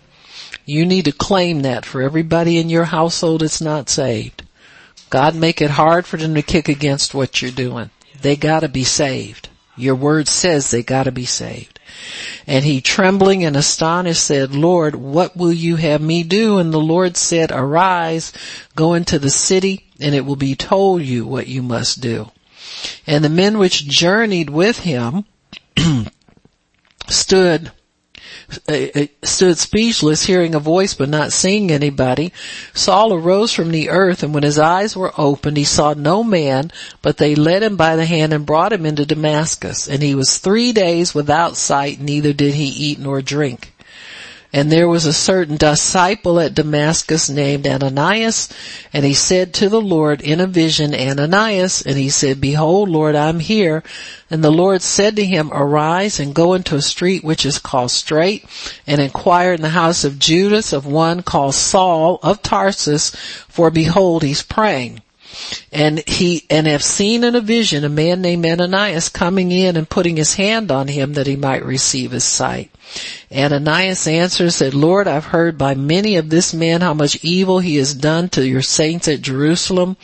[0.67, 4.43] You need to claim that for everybody in your household that's not saved.
[5.11, 7.91] God make it hard for them to kick against what you're doing.
[8.21, 9.49] They gotta be saved.
[9.77, 11.79] Your word says they gotta be saved.
[12.47, 16.59] And he trembling and astonished said, Lord, what will you have me do?
[16.59, 18.33] And the Lord said, arise,
[18.75, 22.31] go into the city and it will be told you what you must do.
[23.07, 25.25] And the men which journeyed with him
[27.09, 27.71] stood
[29.23, 32.33] stood speechless, hearing a voice but not seeing anybody.
[32.73, 36.71] Saul arose from the earth and when his eyes were opened, he saw no man,
[37.03, 39.89] but they led him by the hand and brought him into Damascus.
[39.89, 43.74] And he was three days without sight, neither did he eat nor drink.
[44.55, 48.49] And there was a certain disciple at Damascus named Ananias,
[48.93, 53.17] and he said to the Lord in a vision, Ananias, and he said, Behold, Lord,
[53.17, 53.83] I'm here.
[54.31, 57.91] And the Lord said to him, Arise and go into a street which is called
[57.91, 58.45] Straight,
[58.87, 63.11] and inquire in the house of Judas of one called Saul of Tarsus,
[63.49, 65.03] for behold, he's praying.
[65.73, 69.91] And he, and have seen in a vision a man named Ananias coming in and
[69.91, 72.71] putting his hand on him that he might receive his sight.
[73.35, 77.77] Ananias answered, said, Lord, I've heard by many of this man how much evil he
[77.77, 79.97] has done to your saints at Jerusalem.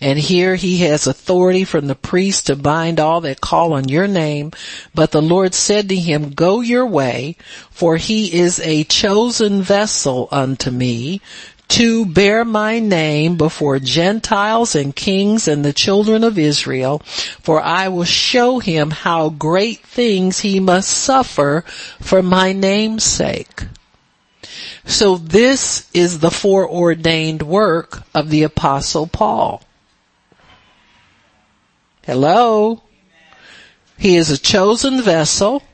[0.00, 4.06] And here he has authority from the priest to bind all that call on your
[4.06, 4.52] name.
[4.94, 7.36] But the Lord said to him, go your way,
[7.70, 11.20] for he is a chosen vessel unto me
[11.68, 17.88] to bear my name before Gentiles and kings and the children of Israel, for I
[17.88, 21.64] will show him how great things he must suffer
[22.00, 23.64] for my name's sake.
[24.84, 29.62] So this is the foreordained work of the apostle Paul.
[32.04, 32.82] Hello?
[33.98, 35.64] He is a chosen vessel.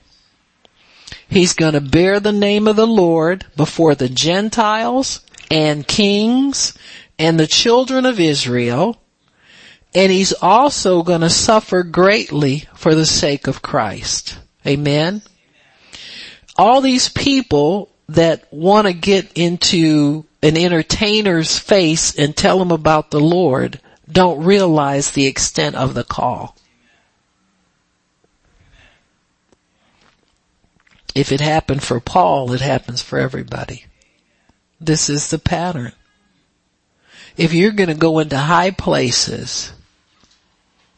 [1.29, 5.21] He's going to bear the name of the Lord before the Gentiles
[5.51, 6.77] and kings
[7.19, 8.99] and the children of Israel.
[9.95, 14.39] And he's also going to suffer greatly for the sake of Christ.
[14.67, 15.23] Amen.
[16.57, 23.11] All these people that want to get into an entertainer's face and tell him about
[23.11, 23.81] the Lord
[24.11, 26.57] don't realize the extent of the call.
[31.15, 33.85] If it happened for Paul, it happens for everybody.
[34.85, 35.93] This is the pattern.
[37.37, 39.73] If you're going to go into high places,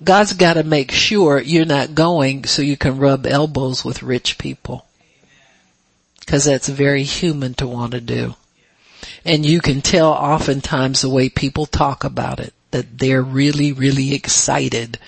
[0.03, 4.39] God's got to make sure you're not going so you can rub elbows with rich
[4.39, 4.87] people.
[6.27, 8.35] Cause that's very human to want to do.
[9.27, 14.15] And you can tell oftentimes the way people talk about it, that they're really, really
[14.15, 14.99] excited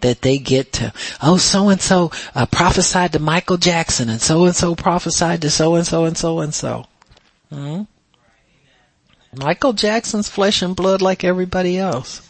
[0.00, 2.10] that they get to, oh, so and so
[2.52, 6.40] prophesied to Michael Jackson and so and so prophesied to so and so and so
[6.40, 6.86] and so.
[9.38, 12.28] Michael Jackson's flesh and blood like everybody else.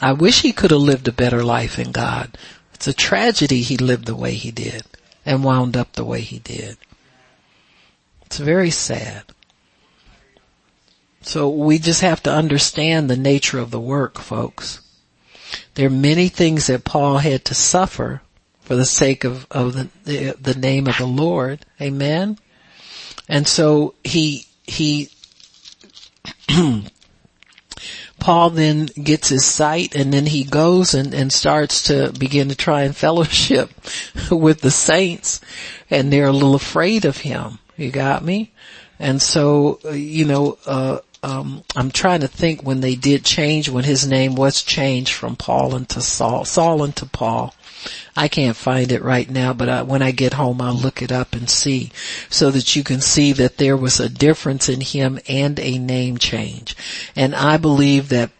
[0.00, 2.36] I wish he could have lived a better life in God.
[2.74, 4.82] It's a tragedy he lived the way he did
[5.24, 6.76] and wound up the way he did.
[8.26, 9.22] It's very sad.
[11.20, 14.80] So we just have to understand the nature of the work, folks.
[15.74, 18.22] There are many things that Paul had to suffer
[18.60, 21.64] for the sake of, of the, the, the name of the Lord.
[21.80, 22.38] Amen.
[23.28, 25.10] And so he, he
[28.18, 32.54] Paul then gets his sight and then he goes and, and starts to begin to
[32.54, 33.70] try and fellowship
[34.30, 35.40] with the saints
[35.90, 37.58] and they're a little afraid of him.
[37.76, 38.52] You got me?
[39.00, 43.68] And so, uh, you know, uh, um, I'm trying to think when they did change,
[43.68, 47.54] when his name was changed from Paul into Saul, Saul into Paul.
[48.16, 51.10] I can't find it right now, but I, when I get home, I'll look it
[51.10, 51.90] up and see
[52.28, 56.18] so that you can see that there was a difference in him and a name
[56.18, 56.76] change.
[57.16, 58.30] And I believe that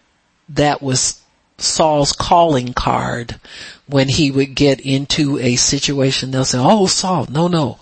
[0.50, 1.20] that was
[1.58, 3.40] Saul's calling card
[3.86, 6.30] when he would get into a situation.
[6.30, 7.78] They'll say, oh, Saul, no, no.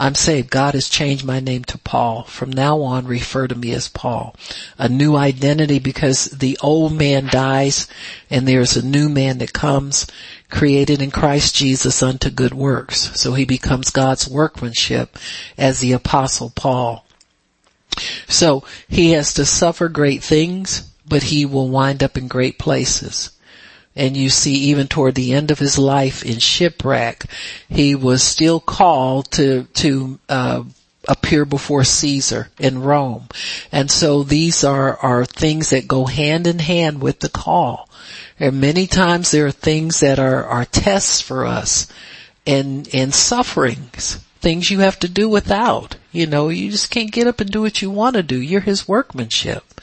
[0.00, 0.50] I'm saved.
[0.50, 2.22] God has changed my name to Paul.
[2.24, 4.36] From now on, refer to me as Paul.
[4.78, 7.88] A new identity because the old man dies
[8.30, 10.06] and there's a new man that comes
[10.50, 13.18] created in Christ Jesus unto good works.
[13.20, 15.18] So he becomes God's workmanship
[15.56, 17.04] as the apostle Paul.
[18.28, 23.32] So he has to suffer great things, but he will wind up in great places
[23.98, 27.26] and you see even toward the end of his life in shipwreck,
[27.68, 30.62] he was still called to, to, uh,
[31.08, 33.28] appear before Caesar in Rome.
[33.72, 37.88] And so these are, are things that go hand in hand with the call.
[38.38, 41.88] And many times there are things that are, are tests for us
[42.46, 45.96] and, and sufferings things you have to do without.
[46.12, 48.40] You know, you just can't get up and do what you want to do.
[48.40, 49.80] You're his workmanship.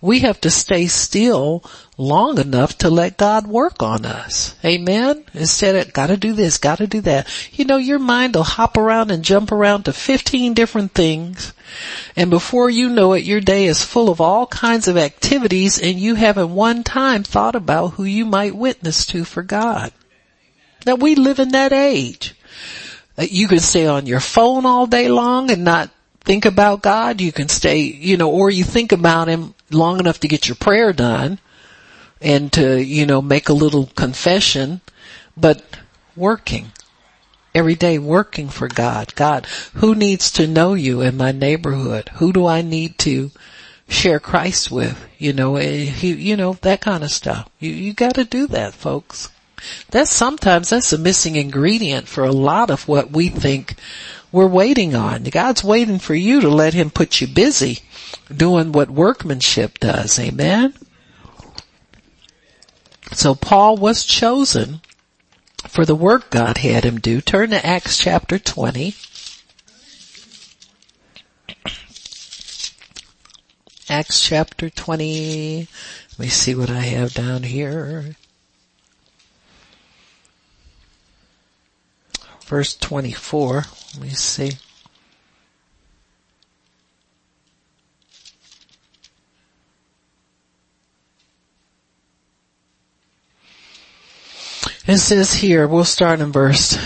[0.00, 1.62] We have to stay still
[1.98, 4.54] long enough to let God work on us.
[4.64, 5.24] Amen?
[5.34, 7.28] Instead of gotta do this, gotta do that.
[7.52, 11.52] You know, your mind will hop around and jump around to 15 different things.
[12.16, 15.98] And before you know it, your day is full of all kinds of activities and
[15.98, 19.92] you haven't one time thought about who you might witness to for God.
[20.86, 22.34] Now we live in that age.
[23.18, 25.90] You can stay on your phone all day long and not
[26.20, 27.20] think about God.
[27.20, 30.56] You can stay, you know, or you think about Him long enough to get your
[30.56, 31.38] prayer done
[32.20, 34.80] and to, you know, make a little confession,
[35.36, 35.62] but
[36.14, 36.72] working.
[37.54, 39.14] Every day working for God.
[39.14, 42.10] God, who needs to know you in my neighborhood?
[42.16, 43.30] Who do I need to
[43.88, 45.08] share Christ with?
[45.18, 47.48] You know, eh, you know, that kind of stuff.
[47.58, 49.30] You, you gotta do that, folks.
[49.90, 53.74] That's sometimes that's a missing ingredient for a lot of what we think
[54.32, 55.24] we're waiting on.
[55.24, 57.80] God's waiting for you to let him put you busy
[58.34, 60.18] doing what workmanship does.
[60.18, 60.74] Amen.
[63.12, 64.80] So Paul was chosen
[65.68, 67.20] for the work God had him do.
[67.20, 68.94] Turn to Acts chapter 20.
[73.88, 75.68] Acts chapter 20.
[76.10, 78.16] Let me see what I have down here.
[82.46, 83.54] Verse 24.
[83.94, 84.52] Let me see.
[94.86, 96.78] It says here, we'll start in verse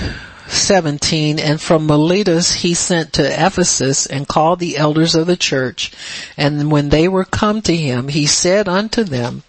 [0.47, 5.93] 17, and from Miletus he sent to Ephesus and called the elders of the church.
[6.39, 9.43] And when they were come to him, he said unto them,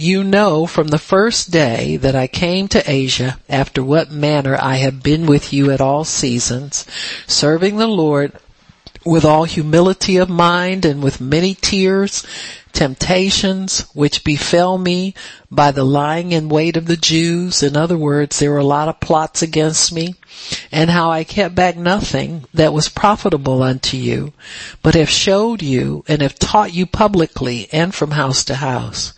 [0.00, 4.76] you know from the first day that I came to Asia after what manner I
[4.76, 6.86] have been with you at all seasons,
[7.26, 8.32] serving the Lord
[9.04, 12.26] with all humility of mind and with many tears
[12.72, 15.14] temptations which befell me
[15.50, 17.62] by the lying in wait of the Jews.
[17.62, 20.14] In other words, there were a lot of plots against me
[20.70, 24.32] and how I kept back nothing that was profitable unto you,
[24.82, 29.12] but have showed you and have taught you publicly and from house to house,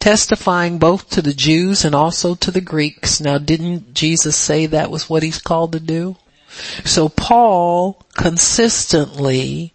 [0.00, 3.20] testifying both to the Jews and also to the Greeks.
[3.20, 6.16] Now didn't Jesus say that was what he's called to do?
[6.84, 9.73] So Paul consistently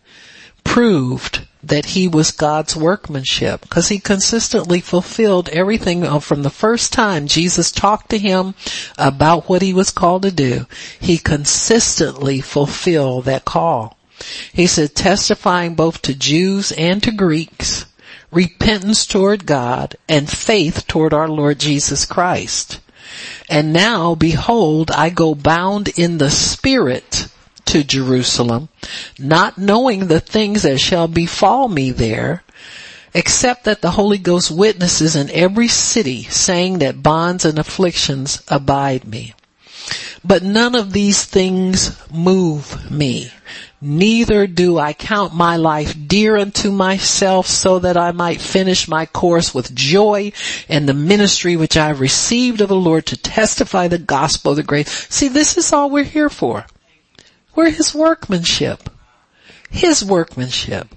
[0.70, 7.26] proved that he was God's workmanship because he consistently fulfilled everything from the first time
[7.26, 8.54] Jesus talked to him
[8.96, 10.68] about what he was called to do.
[11.00, 13.98] He consistently fulfilled that call.
[14.54, 17.88] He said testifying both to Jews and to Greeks,
[18.32, 22.80] repentance toward God and faith toward our Lord Jesus Christ.
[23.50, 27.28] And now behold, I go bound in the spirit
[27.70, 28.70] to Jerusalem,
[29.20, 32.44] not knowing the things that shall befall me there,
[33.14, 39.08] except that the Holy Ghost witnesses in every city saying that bonds and afflictions abide
[39.08, 39.36] me.
[40.26, 43.32] But none of these things move me.
[43.82, 49.06] Neither do I count my life dear unto myself so that I might finish my
[49.06, 50.34] course with joy
[50.68, 54.58] and the ministry which I have received of the Lord to testify the gospel of
[54.58, 54.90] the grace.
[55.10, 56.66] See, this is all we're here for.
[57.60, 58.90] We're his workmanship.
[59.70, 60.88] His workmanship.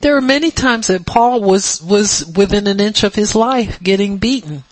[0.00, 4.16] There are many times that Paul was, was within an inch of his life getting
[4.16, 4.64] beaten.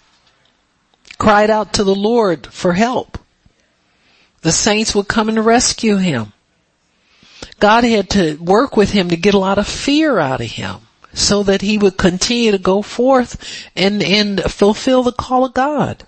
[1.19, 3.19] Cried out to the Lord for help.
[4.41, 6.33] The saints would come and rescue him.
[7.61, 10.77] God had to work with him to get a lot of fear out of him
[11.13, 16.03] so that he would continue to go forth and, and fulfill the call of God.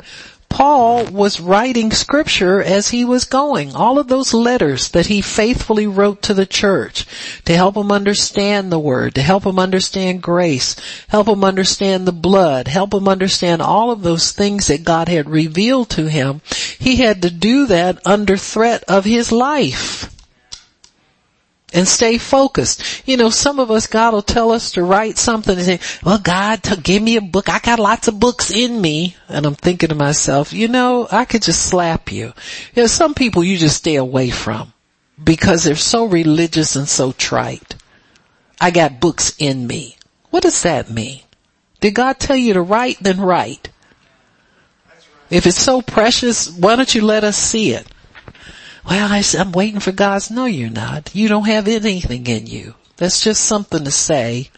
[0.48, 3.74] Paul was writing scripture as he was going.
[3.74, 7.06] All of those letters that he faithfully wrote to the church
[7.44, 10.76] to help him understand the word, to help him understand grace,
[11.08, 15.28] help him understand the blood, help him understand all of those things that God had
[15.28, 16.40] revealed to him.
[16.78, 20.10] He had to do that under threat of his life
[21.72, 23.06] and stay focused.
[23.06, 26.18] You know, some of us, God will tell us to write something and say, well,
[26.18, 27.48] God, t- give me a book.
[27.48, 29.16] I got lots of books in me.
[29.28, 32.32] And I'm thinking to myself, you know, I could just slap you.
[32.74, 34.72] You know, some people you just stay away from
[35.22, 37.74] because they're so religious and so trite.
[38.60, 39.96] I got books in me.
[40.30, 41.22] What does that mean?
[41.80, 42.98] Did God tell you to write?
[43.00, 43.70] Then write.
[45.28, 47.86] If it's so precious, why don't you let us see it?
[48.86, 50.30] Well, I, I'm waiting for God's.
[50.30, 51.14] No, you're not.
[51.14, 52.74] You don't have anything in you.
[52.96, 54.50] That's just something to say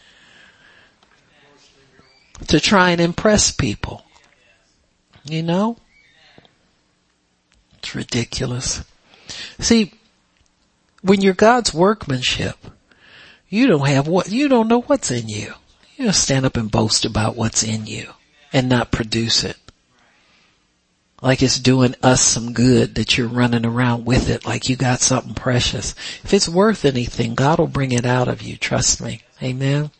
[2.48, 4.04] to try and impress people.
[5.24, 5.76] You know?
[7.78, 8.84] It's ridiculous.
[9.58, 9.92] See,
[11.02, 12.56] when you're God's workmanship,
[13.48, 15.54] you don't have what, you don't know what's in you.
[15.96, 18.10] You don't stand up and boast about what's in you
[18.52, 19.56] and not produce it
[21.20, 25.00] like it's doing us some good that you're running around with it like you got
[25.00, 25.94] something precious.
[26.22, 28.56] If it's worth anything, God will bring it out of you.
[28.56, 29.22] Trust me.
[29.42, 29.90] Amen.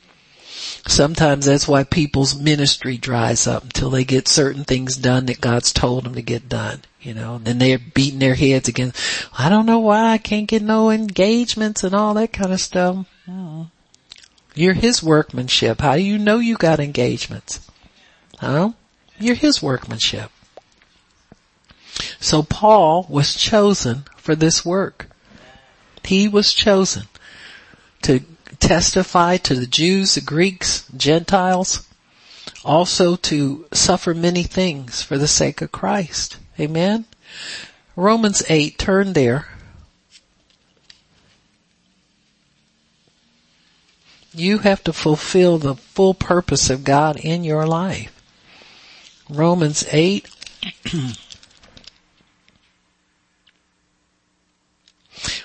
[0.87, 5.73] Sometimes that's why people's ministry dries up until they get certain things done that God's
[5.73, 6.83] told them to get done.
[7.01, 8.93] You know, and then they're beating their heads again.
[9.37, 13.07] I don't know why I can't get no engagements and all that kind of stuff.
[13.27, 13.71] Mm.
[14.55, 15.81] You're His workmanship.
[15.81, 17.61] How do you know you got engagements?
[18.39, 18.73] Huh?
[19.21, 20.33] You're His workmanship.
[22.21, 25.09] So Paul was chosen for this work.
[26.05, 27.05] He was chosen
[28.03, 28.21] to
[28.61, 31.87] testify to the Jews, the Greeks, Gentiles,
[32.65, 36.39] also to suffer many things for the sake of Christ.
[36.59, 37.05] Amen.
[37.95, 39.49] Romans 8, turn there.
[44.33, 48.15] You have to fulfill the full purpose of God in your life.
[49.29, 50.29] Romans 8,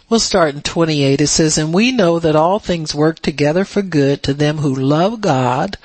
[0.10, 1.22] We'll start in 28.
[1.22, 4.74] It says, and we know that all things work together for good to them who
[4.76, 5.78] love God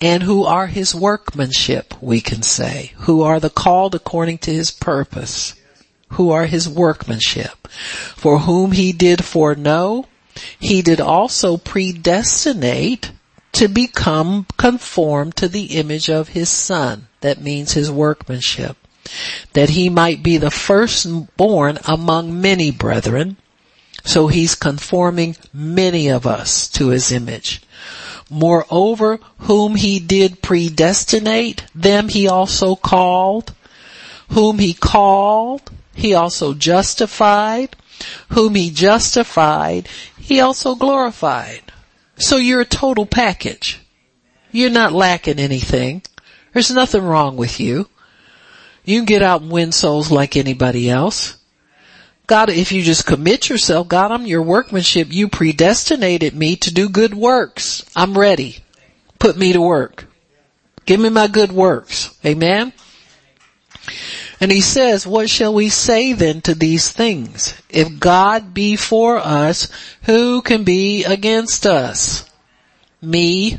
[0.00, 4.70] and who are his workmanship, we can say, who are the called according to his
[4.70, 5.54] purpose,
[6.10, 7.66] who are his workmanship,
[8.14, 10.06] for whom he did foreknow,
[10.60, 13.10] he did also predestinate
[13.52, 17.08] to become conformed to the image of his son.
[17.22, 18.76] That means his workmanship
[19.52, 23.36] that he might be the firstborn among many brethren.
[24.04, 27.62] So he's conforming many of us to his image.
[28.30, 33.54] Moreover, whom he did predestinate, them he also called.
[34.30, 37.76] Whom he called, he also justified.
[38.30, 39.88] Whom he justified,
[40.18, 41.72] he also glorified.
[42.16, 43.80] So you're a total package.
[44.50, 46.02] You're not lacking anything.
[46.52, 47.88] There's nothing wrong with you.
[48.86, 51.36] You can get out and win souls like anybody else.
[52.28, 55.08] God, if you just commit yourself, God, I'm your workmanship.
[55.12, 57.84] You predestinated me to do good works.
[57.94, 58.58] I'm ready.
[59.18, 60.06] Put me to work.
[60.86, 62.16] Give me my good works.
[62.24, 62.72] Amen.
[64.40, 67.60] And he says, what shall we say then to these things?
[67.68, 69.68] If God be for us,
[70.02, 72.28] who can be against us?
[73.02, 73.58] Me.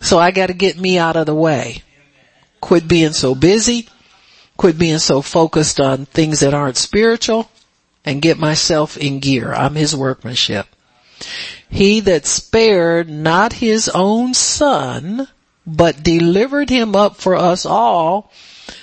[0.00, 1.82] So I gotta get me out of the way.
[2.60, 3.88] Quit being so busy
[4.58, 7.48] quit being so focused on things that aren't spiritual
[8.04, 9.54] and get myself in gear.
[9.54, 10.66] I'm his workmanship.
[11.70, 15.28] He that spared not his own son,
[15.66, 18.30] but delivered him up for us all,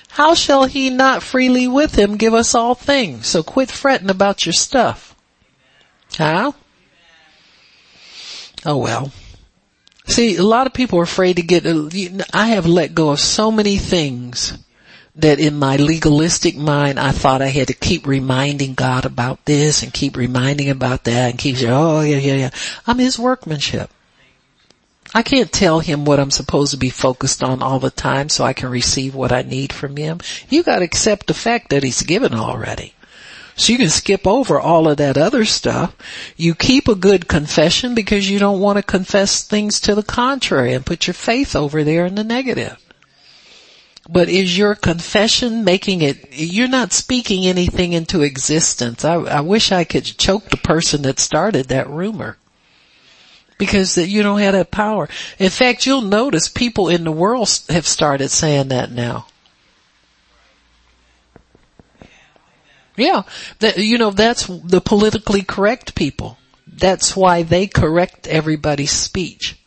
[0.09, 3.28] how shall he not freely with him give us all things?
[3.28, 5.13] So quit fretting about your stuff.
[6.13, 6.53] Huh?
[8.65, 9.11] Oh well.
[10.07, 11.65] See, a lot of people are afraid to get,
[12.34, 14.57] I have let go of so many things
[15.16, 19.82] that in my legalistic mind, I thought I had to keep reminding God about this
[19.82, 22.49] and keep reminding about that and keep saying, oh yeah, yeah, yeah.
[22.86, 23.89] I'm His workmanship.
[25.13, 28.43] I can't tell Him what I'm supposed to be focused on all the time so
[28.43, 30.20] I can receive what I need from Him.
[30.49, 32.93] You gotta accept the fact that He's given already.
[33.55, 35.95] So you can skip over all of that other stuff.
[36.36, 40.74] You keep a good confession because you don't want to confess things to the contrary
[40.74, 42.85] and put your faith over there in the negative.
[44.08, 49.03] But is your confession making it, you're not speaking anything into existence.
[49.03, 52.38] I, I wish I could choke the person that started that rumor.
[53.58, 55.10] Because you don't have that power.
[55.39, 59.28] In fact, you'll notice people in the world have started saying that now.
[62.97, 63.24] Yeah,
[63.60, 66.38] that, you know, that's the politically correct people.
[66.68, 69.58] That's why they correct everybody's speech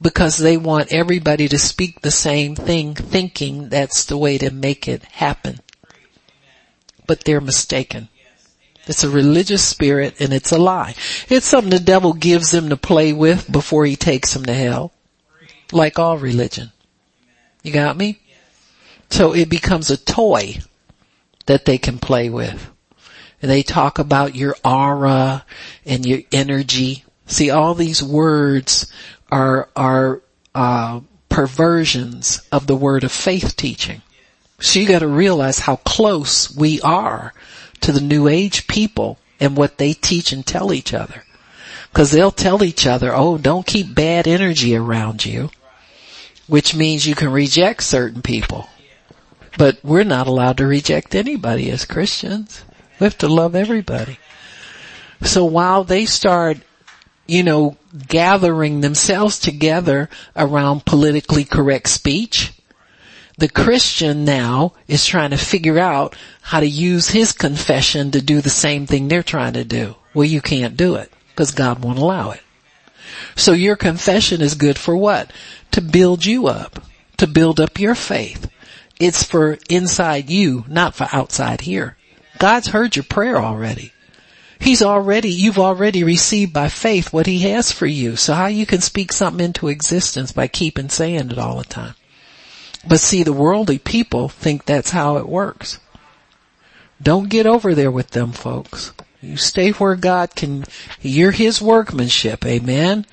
[0.00, 4.86] because they want everybody to speak the same thing thinking that's the way to make
[4.88, 5.60] it happen.
[7.06, 8.08] But they're mistaken.
[8.86, 10.94] It's a religious spirit and it's a lie.
[11.28, 14.92] It's something the devil gives them to play with before he takes them to hell.
[15.72, 16.70] Like all religion.
[17.62, 18.20] You got me?
[19.10, 20.58] So it becomes a toy
[21.46, 22.70] that they can play with.
[23.42, 25.44] And they talk about your aura
[25.84, 27.04] and your energy.
[27.26, 28.86] See, all these words
[29.30, 30.22] are are
[30.54, 34.02] uh, perversions of the word of faith teaching.
[34.60, 37.34] So you got to realize how close we are
[37.82, 41.24] to the New Age people and what they teach and tell each other.
[41.90, 45.50] Because they'll tell each other, "Oh, don't keep bad energy around you,"
[46.46, 48.68] which means you can reject certain people.
[49.58, 52.62] But we're not allowed to reject anybody as Christians.
[52.98, 54.18] We have to love everybody.
[55.22, 56.58] So while they start
[57.26, 57.76] you know,
[58.08, 62.52] gathering themselves together around politically correct speech.
[63.38, 68.40] The Christian now is trying to figure out how to use his confession to do
[68.40, 69.96] the same thing they're trying to do.
[70.14, 72.40] Well, you can't do it because God won't allow it.
[73.34, 75.30] So your confession is good for what?
[75.72, 76.80] To build you up,
[77.18, 78.50] to build up your faith.
[78.98, 81.98] It's for inside you, not for outside here.
[82.38, 83.92] God's heard your prayer already.
[84.58, 88.16] He's already, you've already received by faith what he has for you.
[88.16, 91.94] So how you can speak something into existence by keeping saying it all the time.
[92.88, 95.80] But see, the worldly people think that's how it works.
[97.02, 98.92] Don't get over there with them folks.
[99.20, 100.64] You stay where God can,
[101.00, 103.06] you're His workmanship, amen?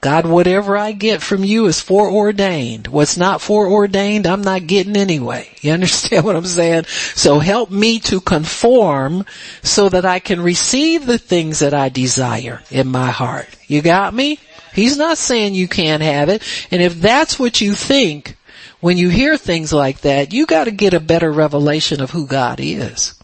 [0.00, 2.86] God, whatever I get from you is foreordained.
[2.86, 5.48] What's not foreordained, I'm not getting anyway.
[5.62, 6.84] You understand what I'm saying?
[6.84, 9.24] So help me to conform
[9.62, 13.48] so that I can receive the things that I desire in my heart.
[13.66, 14.38] You got me?
[14.74, 16.42] He's not saying you can't have it.
[16.70, 18.36] And if that's what you think,
[18.80, 22.60] when you hear things like that, you gotta get a better revelation of who God
[22.60, 23.14] is.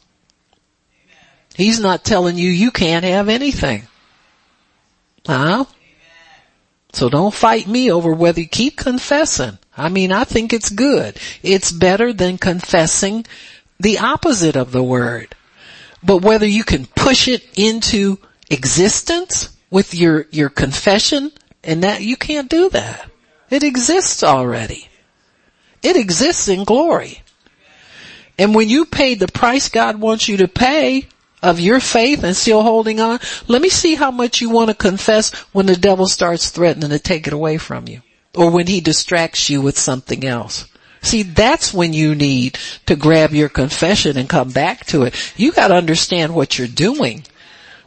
[1.54, 3.86] He's not telling you you can't have anything.
[5.26, 5.66] Huh?
[6.92, 9.58] So don't fight me over whether you keep confessing.
[9.76, 11.18] I mean, I think it's good.
[11.42, 13.24] It's better than confessing
[13.80, 15.34] the opposite of the word.
[16.02, 18.18] But whether you can push it into
[18.50, 21.32] existence with your, your confession
[21.64, 23.08] and that you can't do that.
[23.48, 24.88] It exists already.
[25.82, 27.22] It exists in glory.
[28.38, 31.06] And when you pay the price God wants you to pay
[31.42, 34.74] of your faith and still holding on, let me see how much you want to
[34.74, 38.00] confess when the devil starts threatening to take it away from you
[38.34, 40.66] or when he distracts you with something else.
[41.02, 45.34] See, that's when you need to grab your confession and come back to it.
[45.36, 47.24] You gotta understand what you're doing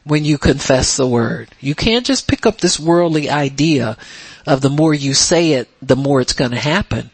[0.03, 1.49] when you confess the word.
[1.61, 3.97] You can't just pick up this worldly idea
[4.45, 7.09] of the more you say it, the more it's gonna happen.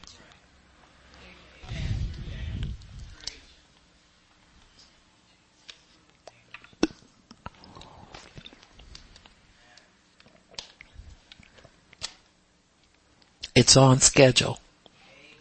[13.53, 14.59] It's on schedule.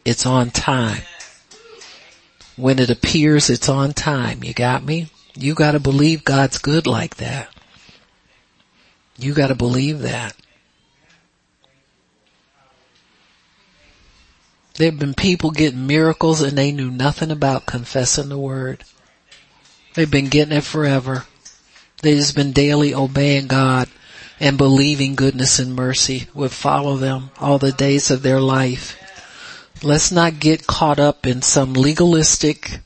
[0.04, 1.02] It's on time.
[2.56, 4.42] When it appears, it's on time.
[4.42, 5.10] You got me?
[5.34, 7.48] You gotta believe God's good like that.
[9.18, 10.34] You gotta believe that.
[14.74, 18.82] There have been people getting miracles and they knew nothing about confessing the word.
[19.94, 21.26] They've been getting it forever.
[22.02, 23.88] They've just been daily obeying God
[24.40, 28.96] and believing goodness and mercy would follow them all the days of their life.
[29.82, 32.80] Let's not get caught up in some legalistic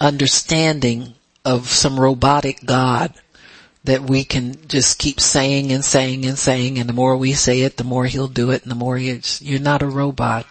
[0.00, 3.12] understanding of some robotic God
[3.84, 7.60] that we can just keep saying and saying and saying and the more we say
[7.60, 10.46] it, the more he'll do it and the more you, you're not a robot.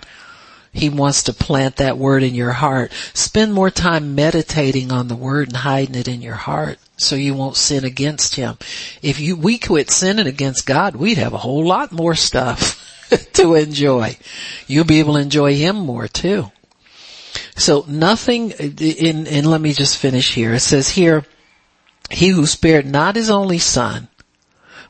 [0.73, 2.91] He wants to plant that word in your heart.
[3.13, 7.33] Spend more time meditating on the word and hiding it in your heart so you
[7.33, 8.57] won't sin against him.
[9.01, 13.55] If you, we quit sinning against God, we'd have a whole lot more stuff to
[13.55, 14.17] enjoy.
[14.67, 16.51] You'll be able to enjoy him more too.
[17.55, 20.53] So nothing in, and let me just finish here.
[20.53, 21.25] It says here,
[22.09, 24.07] he who spared not his only son,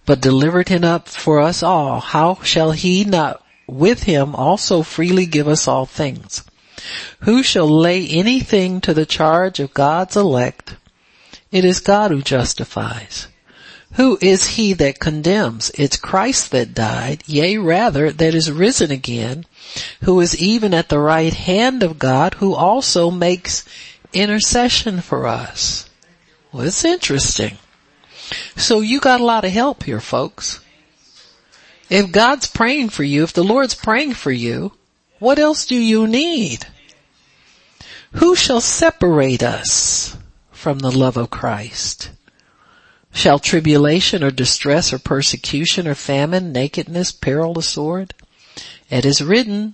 [0.05, 5.25] but delivered him up for us all, how shall he not with him also freely
[5.25, 6.43] give us all things?
[7.21, 10.75] Who shall lay anything to the charge of God's elect?
[11.51, 13.27] It is God who justifies.
[13.95, 15.69] Who is he that condemns?
[15.75, 19.45] It's Christ that died, yea rather that is risen again,
[20.03, 23.65] who is even at the right hand of God, who also makes
[24.13, 25.89] intercession for us.
[26.51, 27.57] Well, it's interesting.
[28.55, 30.61] So you got a lot of help here, folks.
[31.89, 34.71] If God's praying for you, if the Lord's praying for you,
[35.19, 36.65] what else do you need?
[38.13, 40.17] Who shall separate us
[40.61, 42.11] from the love of Christ?
[43.11, 48.13] Shall tribulation or distress or persecution or famine, nakedness, peril, the sword?
[48.87, 49.73] It is written,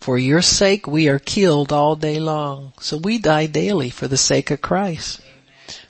[0.00, 2.72] for your sake we are killed all day long.
[2.80, 5.20] So we die daily for the sake of Christ.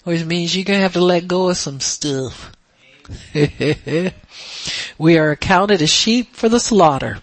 [0.05, 2.53] Which means you're gonna have to let go of some stuff.
[4.99, 7.21] we are accounted as sheep for the slaughter.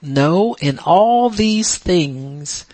[0.00, 2.64] No, in all these things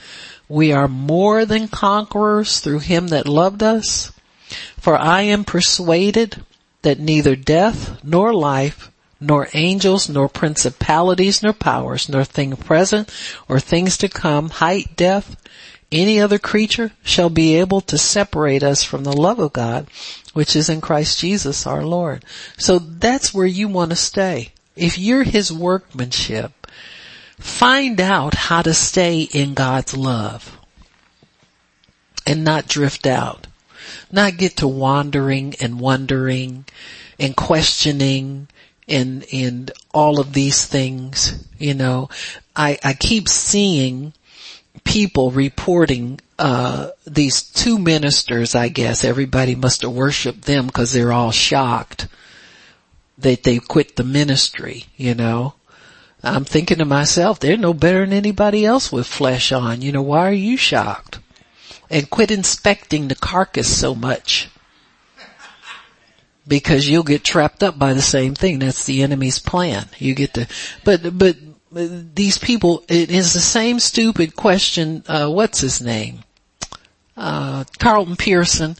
[0.48, 4.12] we are more than conquerors through him that loved us.
[4.76, 6.44] For I am persuaded
[6.82, 8.90] that neither death nor life
[9.20, 13.10] nor angels nor principalities nor powers nor thing present
[13.48, 15.36] or things to come, height, depth,
[15.90, 19.86] any other creature shall be able to separate us from the love of God,
[20.32, 22.24] which is in Christ Jesus our Lord.
[22.58, 24.52] So that's where you want to stay.
[24.76, 26.63] If you're his workmanship,
[27.38, 30.58] Find out how to stay in God's love
[32.26, 33.46] and not drift out.
[34.10, 36.64] Not get to wandering and wondering
[37.18, 38.48] and questioning
[38.88, 42.08] and, and all of these things, you know.
[42.54, 44.12] I, I keep seeing
[44.84, 49.04] people reporting, uh, these two ministers, I guess.
[49.04, 52.08] Everybody must have worshiped them because they're all shocked
[53.18, 55.54] that they quit the ministry, you know.
[56.24, 59.82] I'm thinking to myself, they're no better than anybody else with flesh on.
[59.82, 61.18] You know, why are you shocked?
[61.90, 64.48] And quit inspecting the carcass so much.
[66.46, 68.58] Because you'll get trapped up by the same thing.
[68.58, 69.88] That's the enemy's plan.
[69.98, 70.46] You get to,
[70.84, 71.36] but, but
[71.70, 76.20] these people, it is the same stupid question, uh, what's his name?
[77.16, 78.76] Uh, Carlton Pearson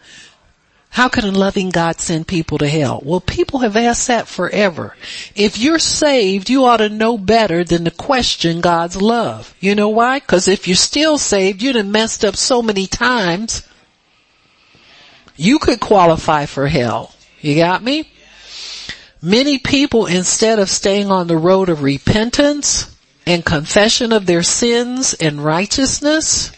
[0.95, 3.03] how can a loving God send people to hell?
[3.05, 4.95] Well, people have asked that forever.
[5.35, 9.57] If you're saved, you ought to know better than to question God's love.
[9.59, 10.21] You know why?
[10.21, 13.66] Cause if you're still saved, you'd have messed up so many times.
[15.35, 17.12] You could qualify for hell.
[17.41, 18.09] You got me?
[19.21, 22.97] Many people, instead of staying on the road of repentance
[23.27, 26.53] and confession of their sins and righteousness,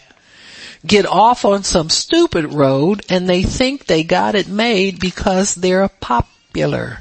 [0.85, 5.87] get off on some stupid road and they think they got it made because they're
[5.87, 6.99] popular.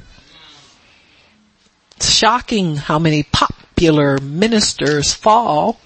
[1.96, 5.80] It's shocking how many popular ministers fall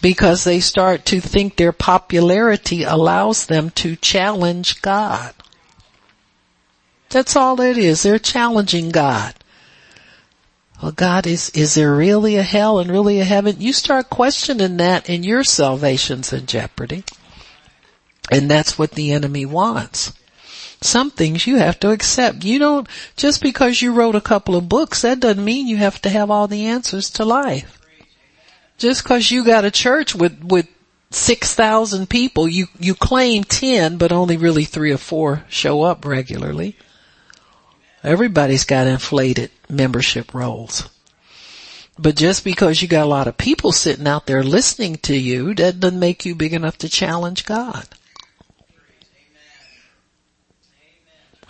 [0.00, 5.34] because they start to think their popularity allows them to challenge God.
[7.08, 8.02] That's all it is.
[8.02, 9.34] They're challenging God.
[10.82, 13.56] Well, God, is, is there really a hell and really a heaven?
[13.58, 17.04] You start questioning that and your salvation's in jeopardy.
[18.30, 20.12] And that's what the enemy wants.
[20.82, 22.44] Some things you have to accept.
[22.44, 26.02] You don't, just because you wrote a couple of books, that doesn't mean you have
[26.02, 27.80] to have all the answers to life.
[28.76, 30.68] Just cause you got a church with, with
[31.10, 36.76] 6,000 people, you, you claim 10, but only really three or four show up regularly.
[38.06, 40.88] Everybody's got inflated membership rolls.
[41.98, 45.54] But just because you got a lot of people sitting out there listening to you,
[45.54, 47.84] that doesn't make you big enough to challenge God.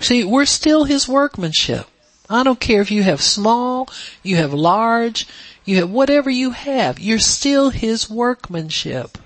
[0.01, 1.87] See, we're still His workmanship.
[2.31, 3.91] I don't care if you have small,
[4.23, 5.29] you have large,
[5.67, 9.19] you have whatever you have, you're still His workmanship.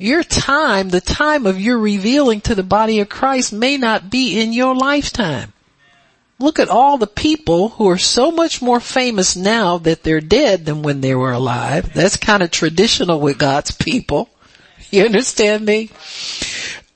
[0.00, 4.40] Your time, the time of your revealing to the body of Christ may not be
[4.40, 5.52] in your lifetime.
[6.38, 10.64] Look at all the people who are so much more famous now that they're dead
[10.64, 11.92] than when they were alive.
[11.92, 14.30] That's kind of traditional with God's people.
[14.92, 15.90] You understand me?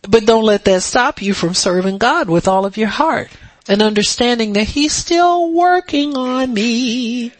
[0.02, 3.30] But don't let that stop you from serving God with all of your heart
[3.68, 7.32] and understanding that He's still working on me.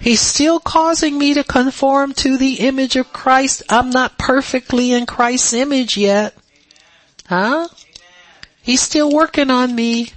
[0.00, 3.62] He's still causing me to conform to the image of Christ.
[3.68, 6.34] I'm not perfectly in Christ's image yet.
[7.26, 7.68] Huh?
[8.62, 10.12] He's still working on me.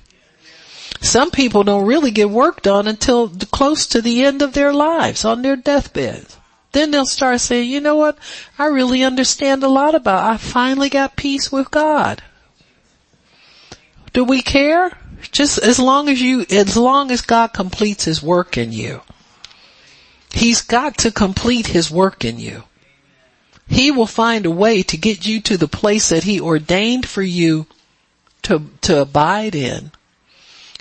[1.02, 5.26] Some people don't really get work done until close to the end of their lives
[5.26, 6.26] on their deathbed.
[6.74, 8.18] Then they'll start saying, you know what?
[8.58, 12.22] I really understand a lot about, I finally got peace with God.
[14.14, 14.92] Do we care?
[15.32, 19.02] Just as long as you, as long as God completes His work in you.
[20.34, 22.64] He's got to complete his work in you.
[23.68, 27.22] He will find a way to get you to the place that he ordained for
[27.22, 27.68] you
[28.44, 29.92] to, to abide in.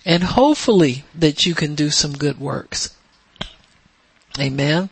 [0.05, 2.95] And hopefully that you can do some good works.
[4.39, 4.91] Amen.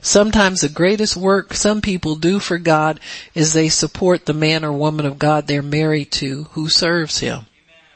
[0.00, 3.00] Sometimes the greatest work some people do for God
[3.34, 7.46] is they support the man or woman of God they're married to who serves him.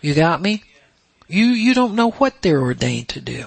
[0.01, 0.65] You got me?
[1.29, 3.47] You, you don't know what they're ordained to do.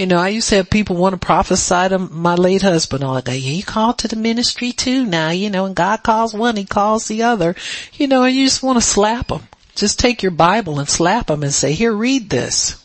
[0.00, 3.04] You know, I used to have people want to prophesy to my late husband.
[3.04, 6.32] All like, yeah, you called to the ministry too now, you know, and God calls
[6.32, 7.54] one, he calls the other.
[7.92, 9.42] You know, and you just want to slap them.
[9.74, 12.82] Just take your Bible and slap them and say, here, read this.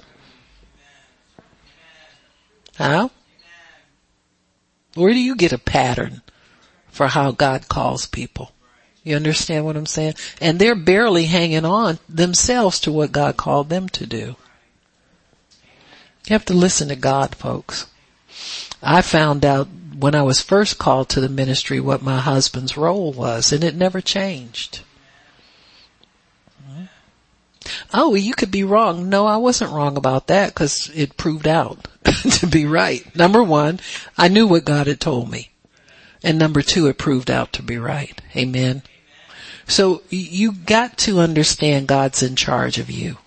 [2.76, 3.08] Huh?
[4.96, 6.22] Where do you get a pattern
[6.90, 8.52] for how God calls people?
[9.06, 10.16] You understand what I'm saying?
[10.42, 14.36] And they're barely hanging on themselves to what God called them to do.
[16.28, 17.88] You have to listen to God, folks.
[18.82, 23.14] I found out when I was first called to the ministry what my husband's role
[23.14, 24.82] was and it never changed.
[27.94, 29.10] Oh, you could be wrong.
[29.10, 33.16] No, I wasn't wrong about that because it proved out to be right.
[33.16, 33.80] Number one,
[34.18, 35.50] I knew what God had told me.
[36.24, 38.20] And number two, it proved out to be right.
[38.36, 38.84] Amen.
[39.68, 43.18] So you got to understand God's in charge of you.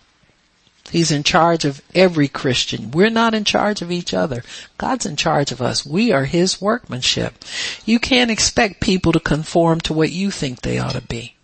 [0.91, 2.91] He's in charge of every Christian.
[2.91, 4.43] We're not in charge of each other.
[4.79, 5.85] God's in charge of us.
[5.85, 7.45] We are His workmanship.
[7.85, 11.35] You can't expect people to conform to what you think they ought to be.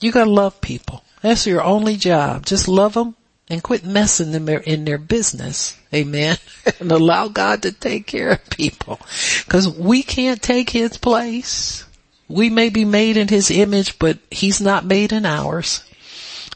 [0.00, 1.02] You gotta love people.
[1.22, 2.46] That's your only job.
[2.46, 3.16] Just love them
[3.50, 5.76] and quit messing them in their business.
[5.92, 6.36] Amen.
[6.80, 9.00] and allow God to take care of people.
[9.48, 11.84] Cause we can't take His place.
[12.28, 15.82] We may be made in His image, but He's not made in ours.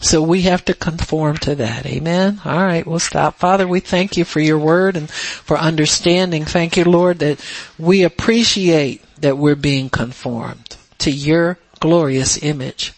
[0.02, 1.86] So we have to conform to that.
[1.86, 2.40] Amen.
[2.44, 3.36] All right, we'll stop.
[3.36, 6.44] Father, we thank you for your word and for understanding.
[6.44, 7.40] Thank you, Lord, that
[7.78, 12.94] we appreciate that we're being conformed to your glorious image.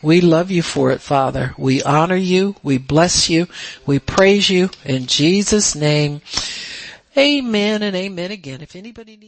[0.00, 1.52] We love you for it, Father.
[1.58, 2.54] We honor you.
[2.62, 3.48] We bless you.
[3.84, 6.20] We praise you in Jesus name.
[7.18, 8.60] Amen and amen again.
[8.60, 9.26] If anybody needs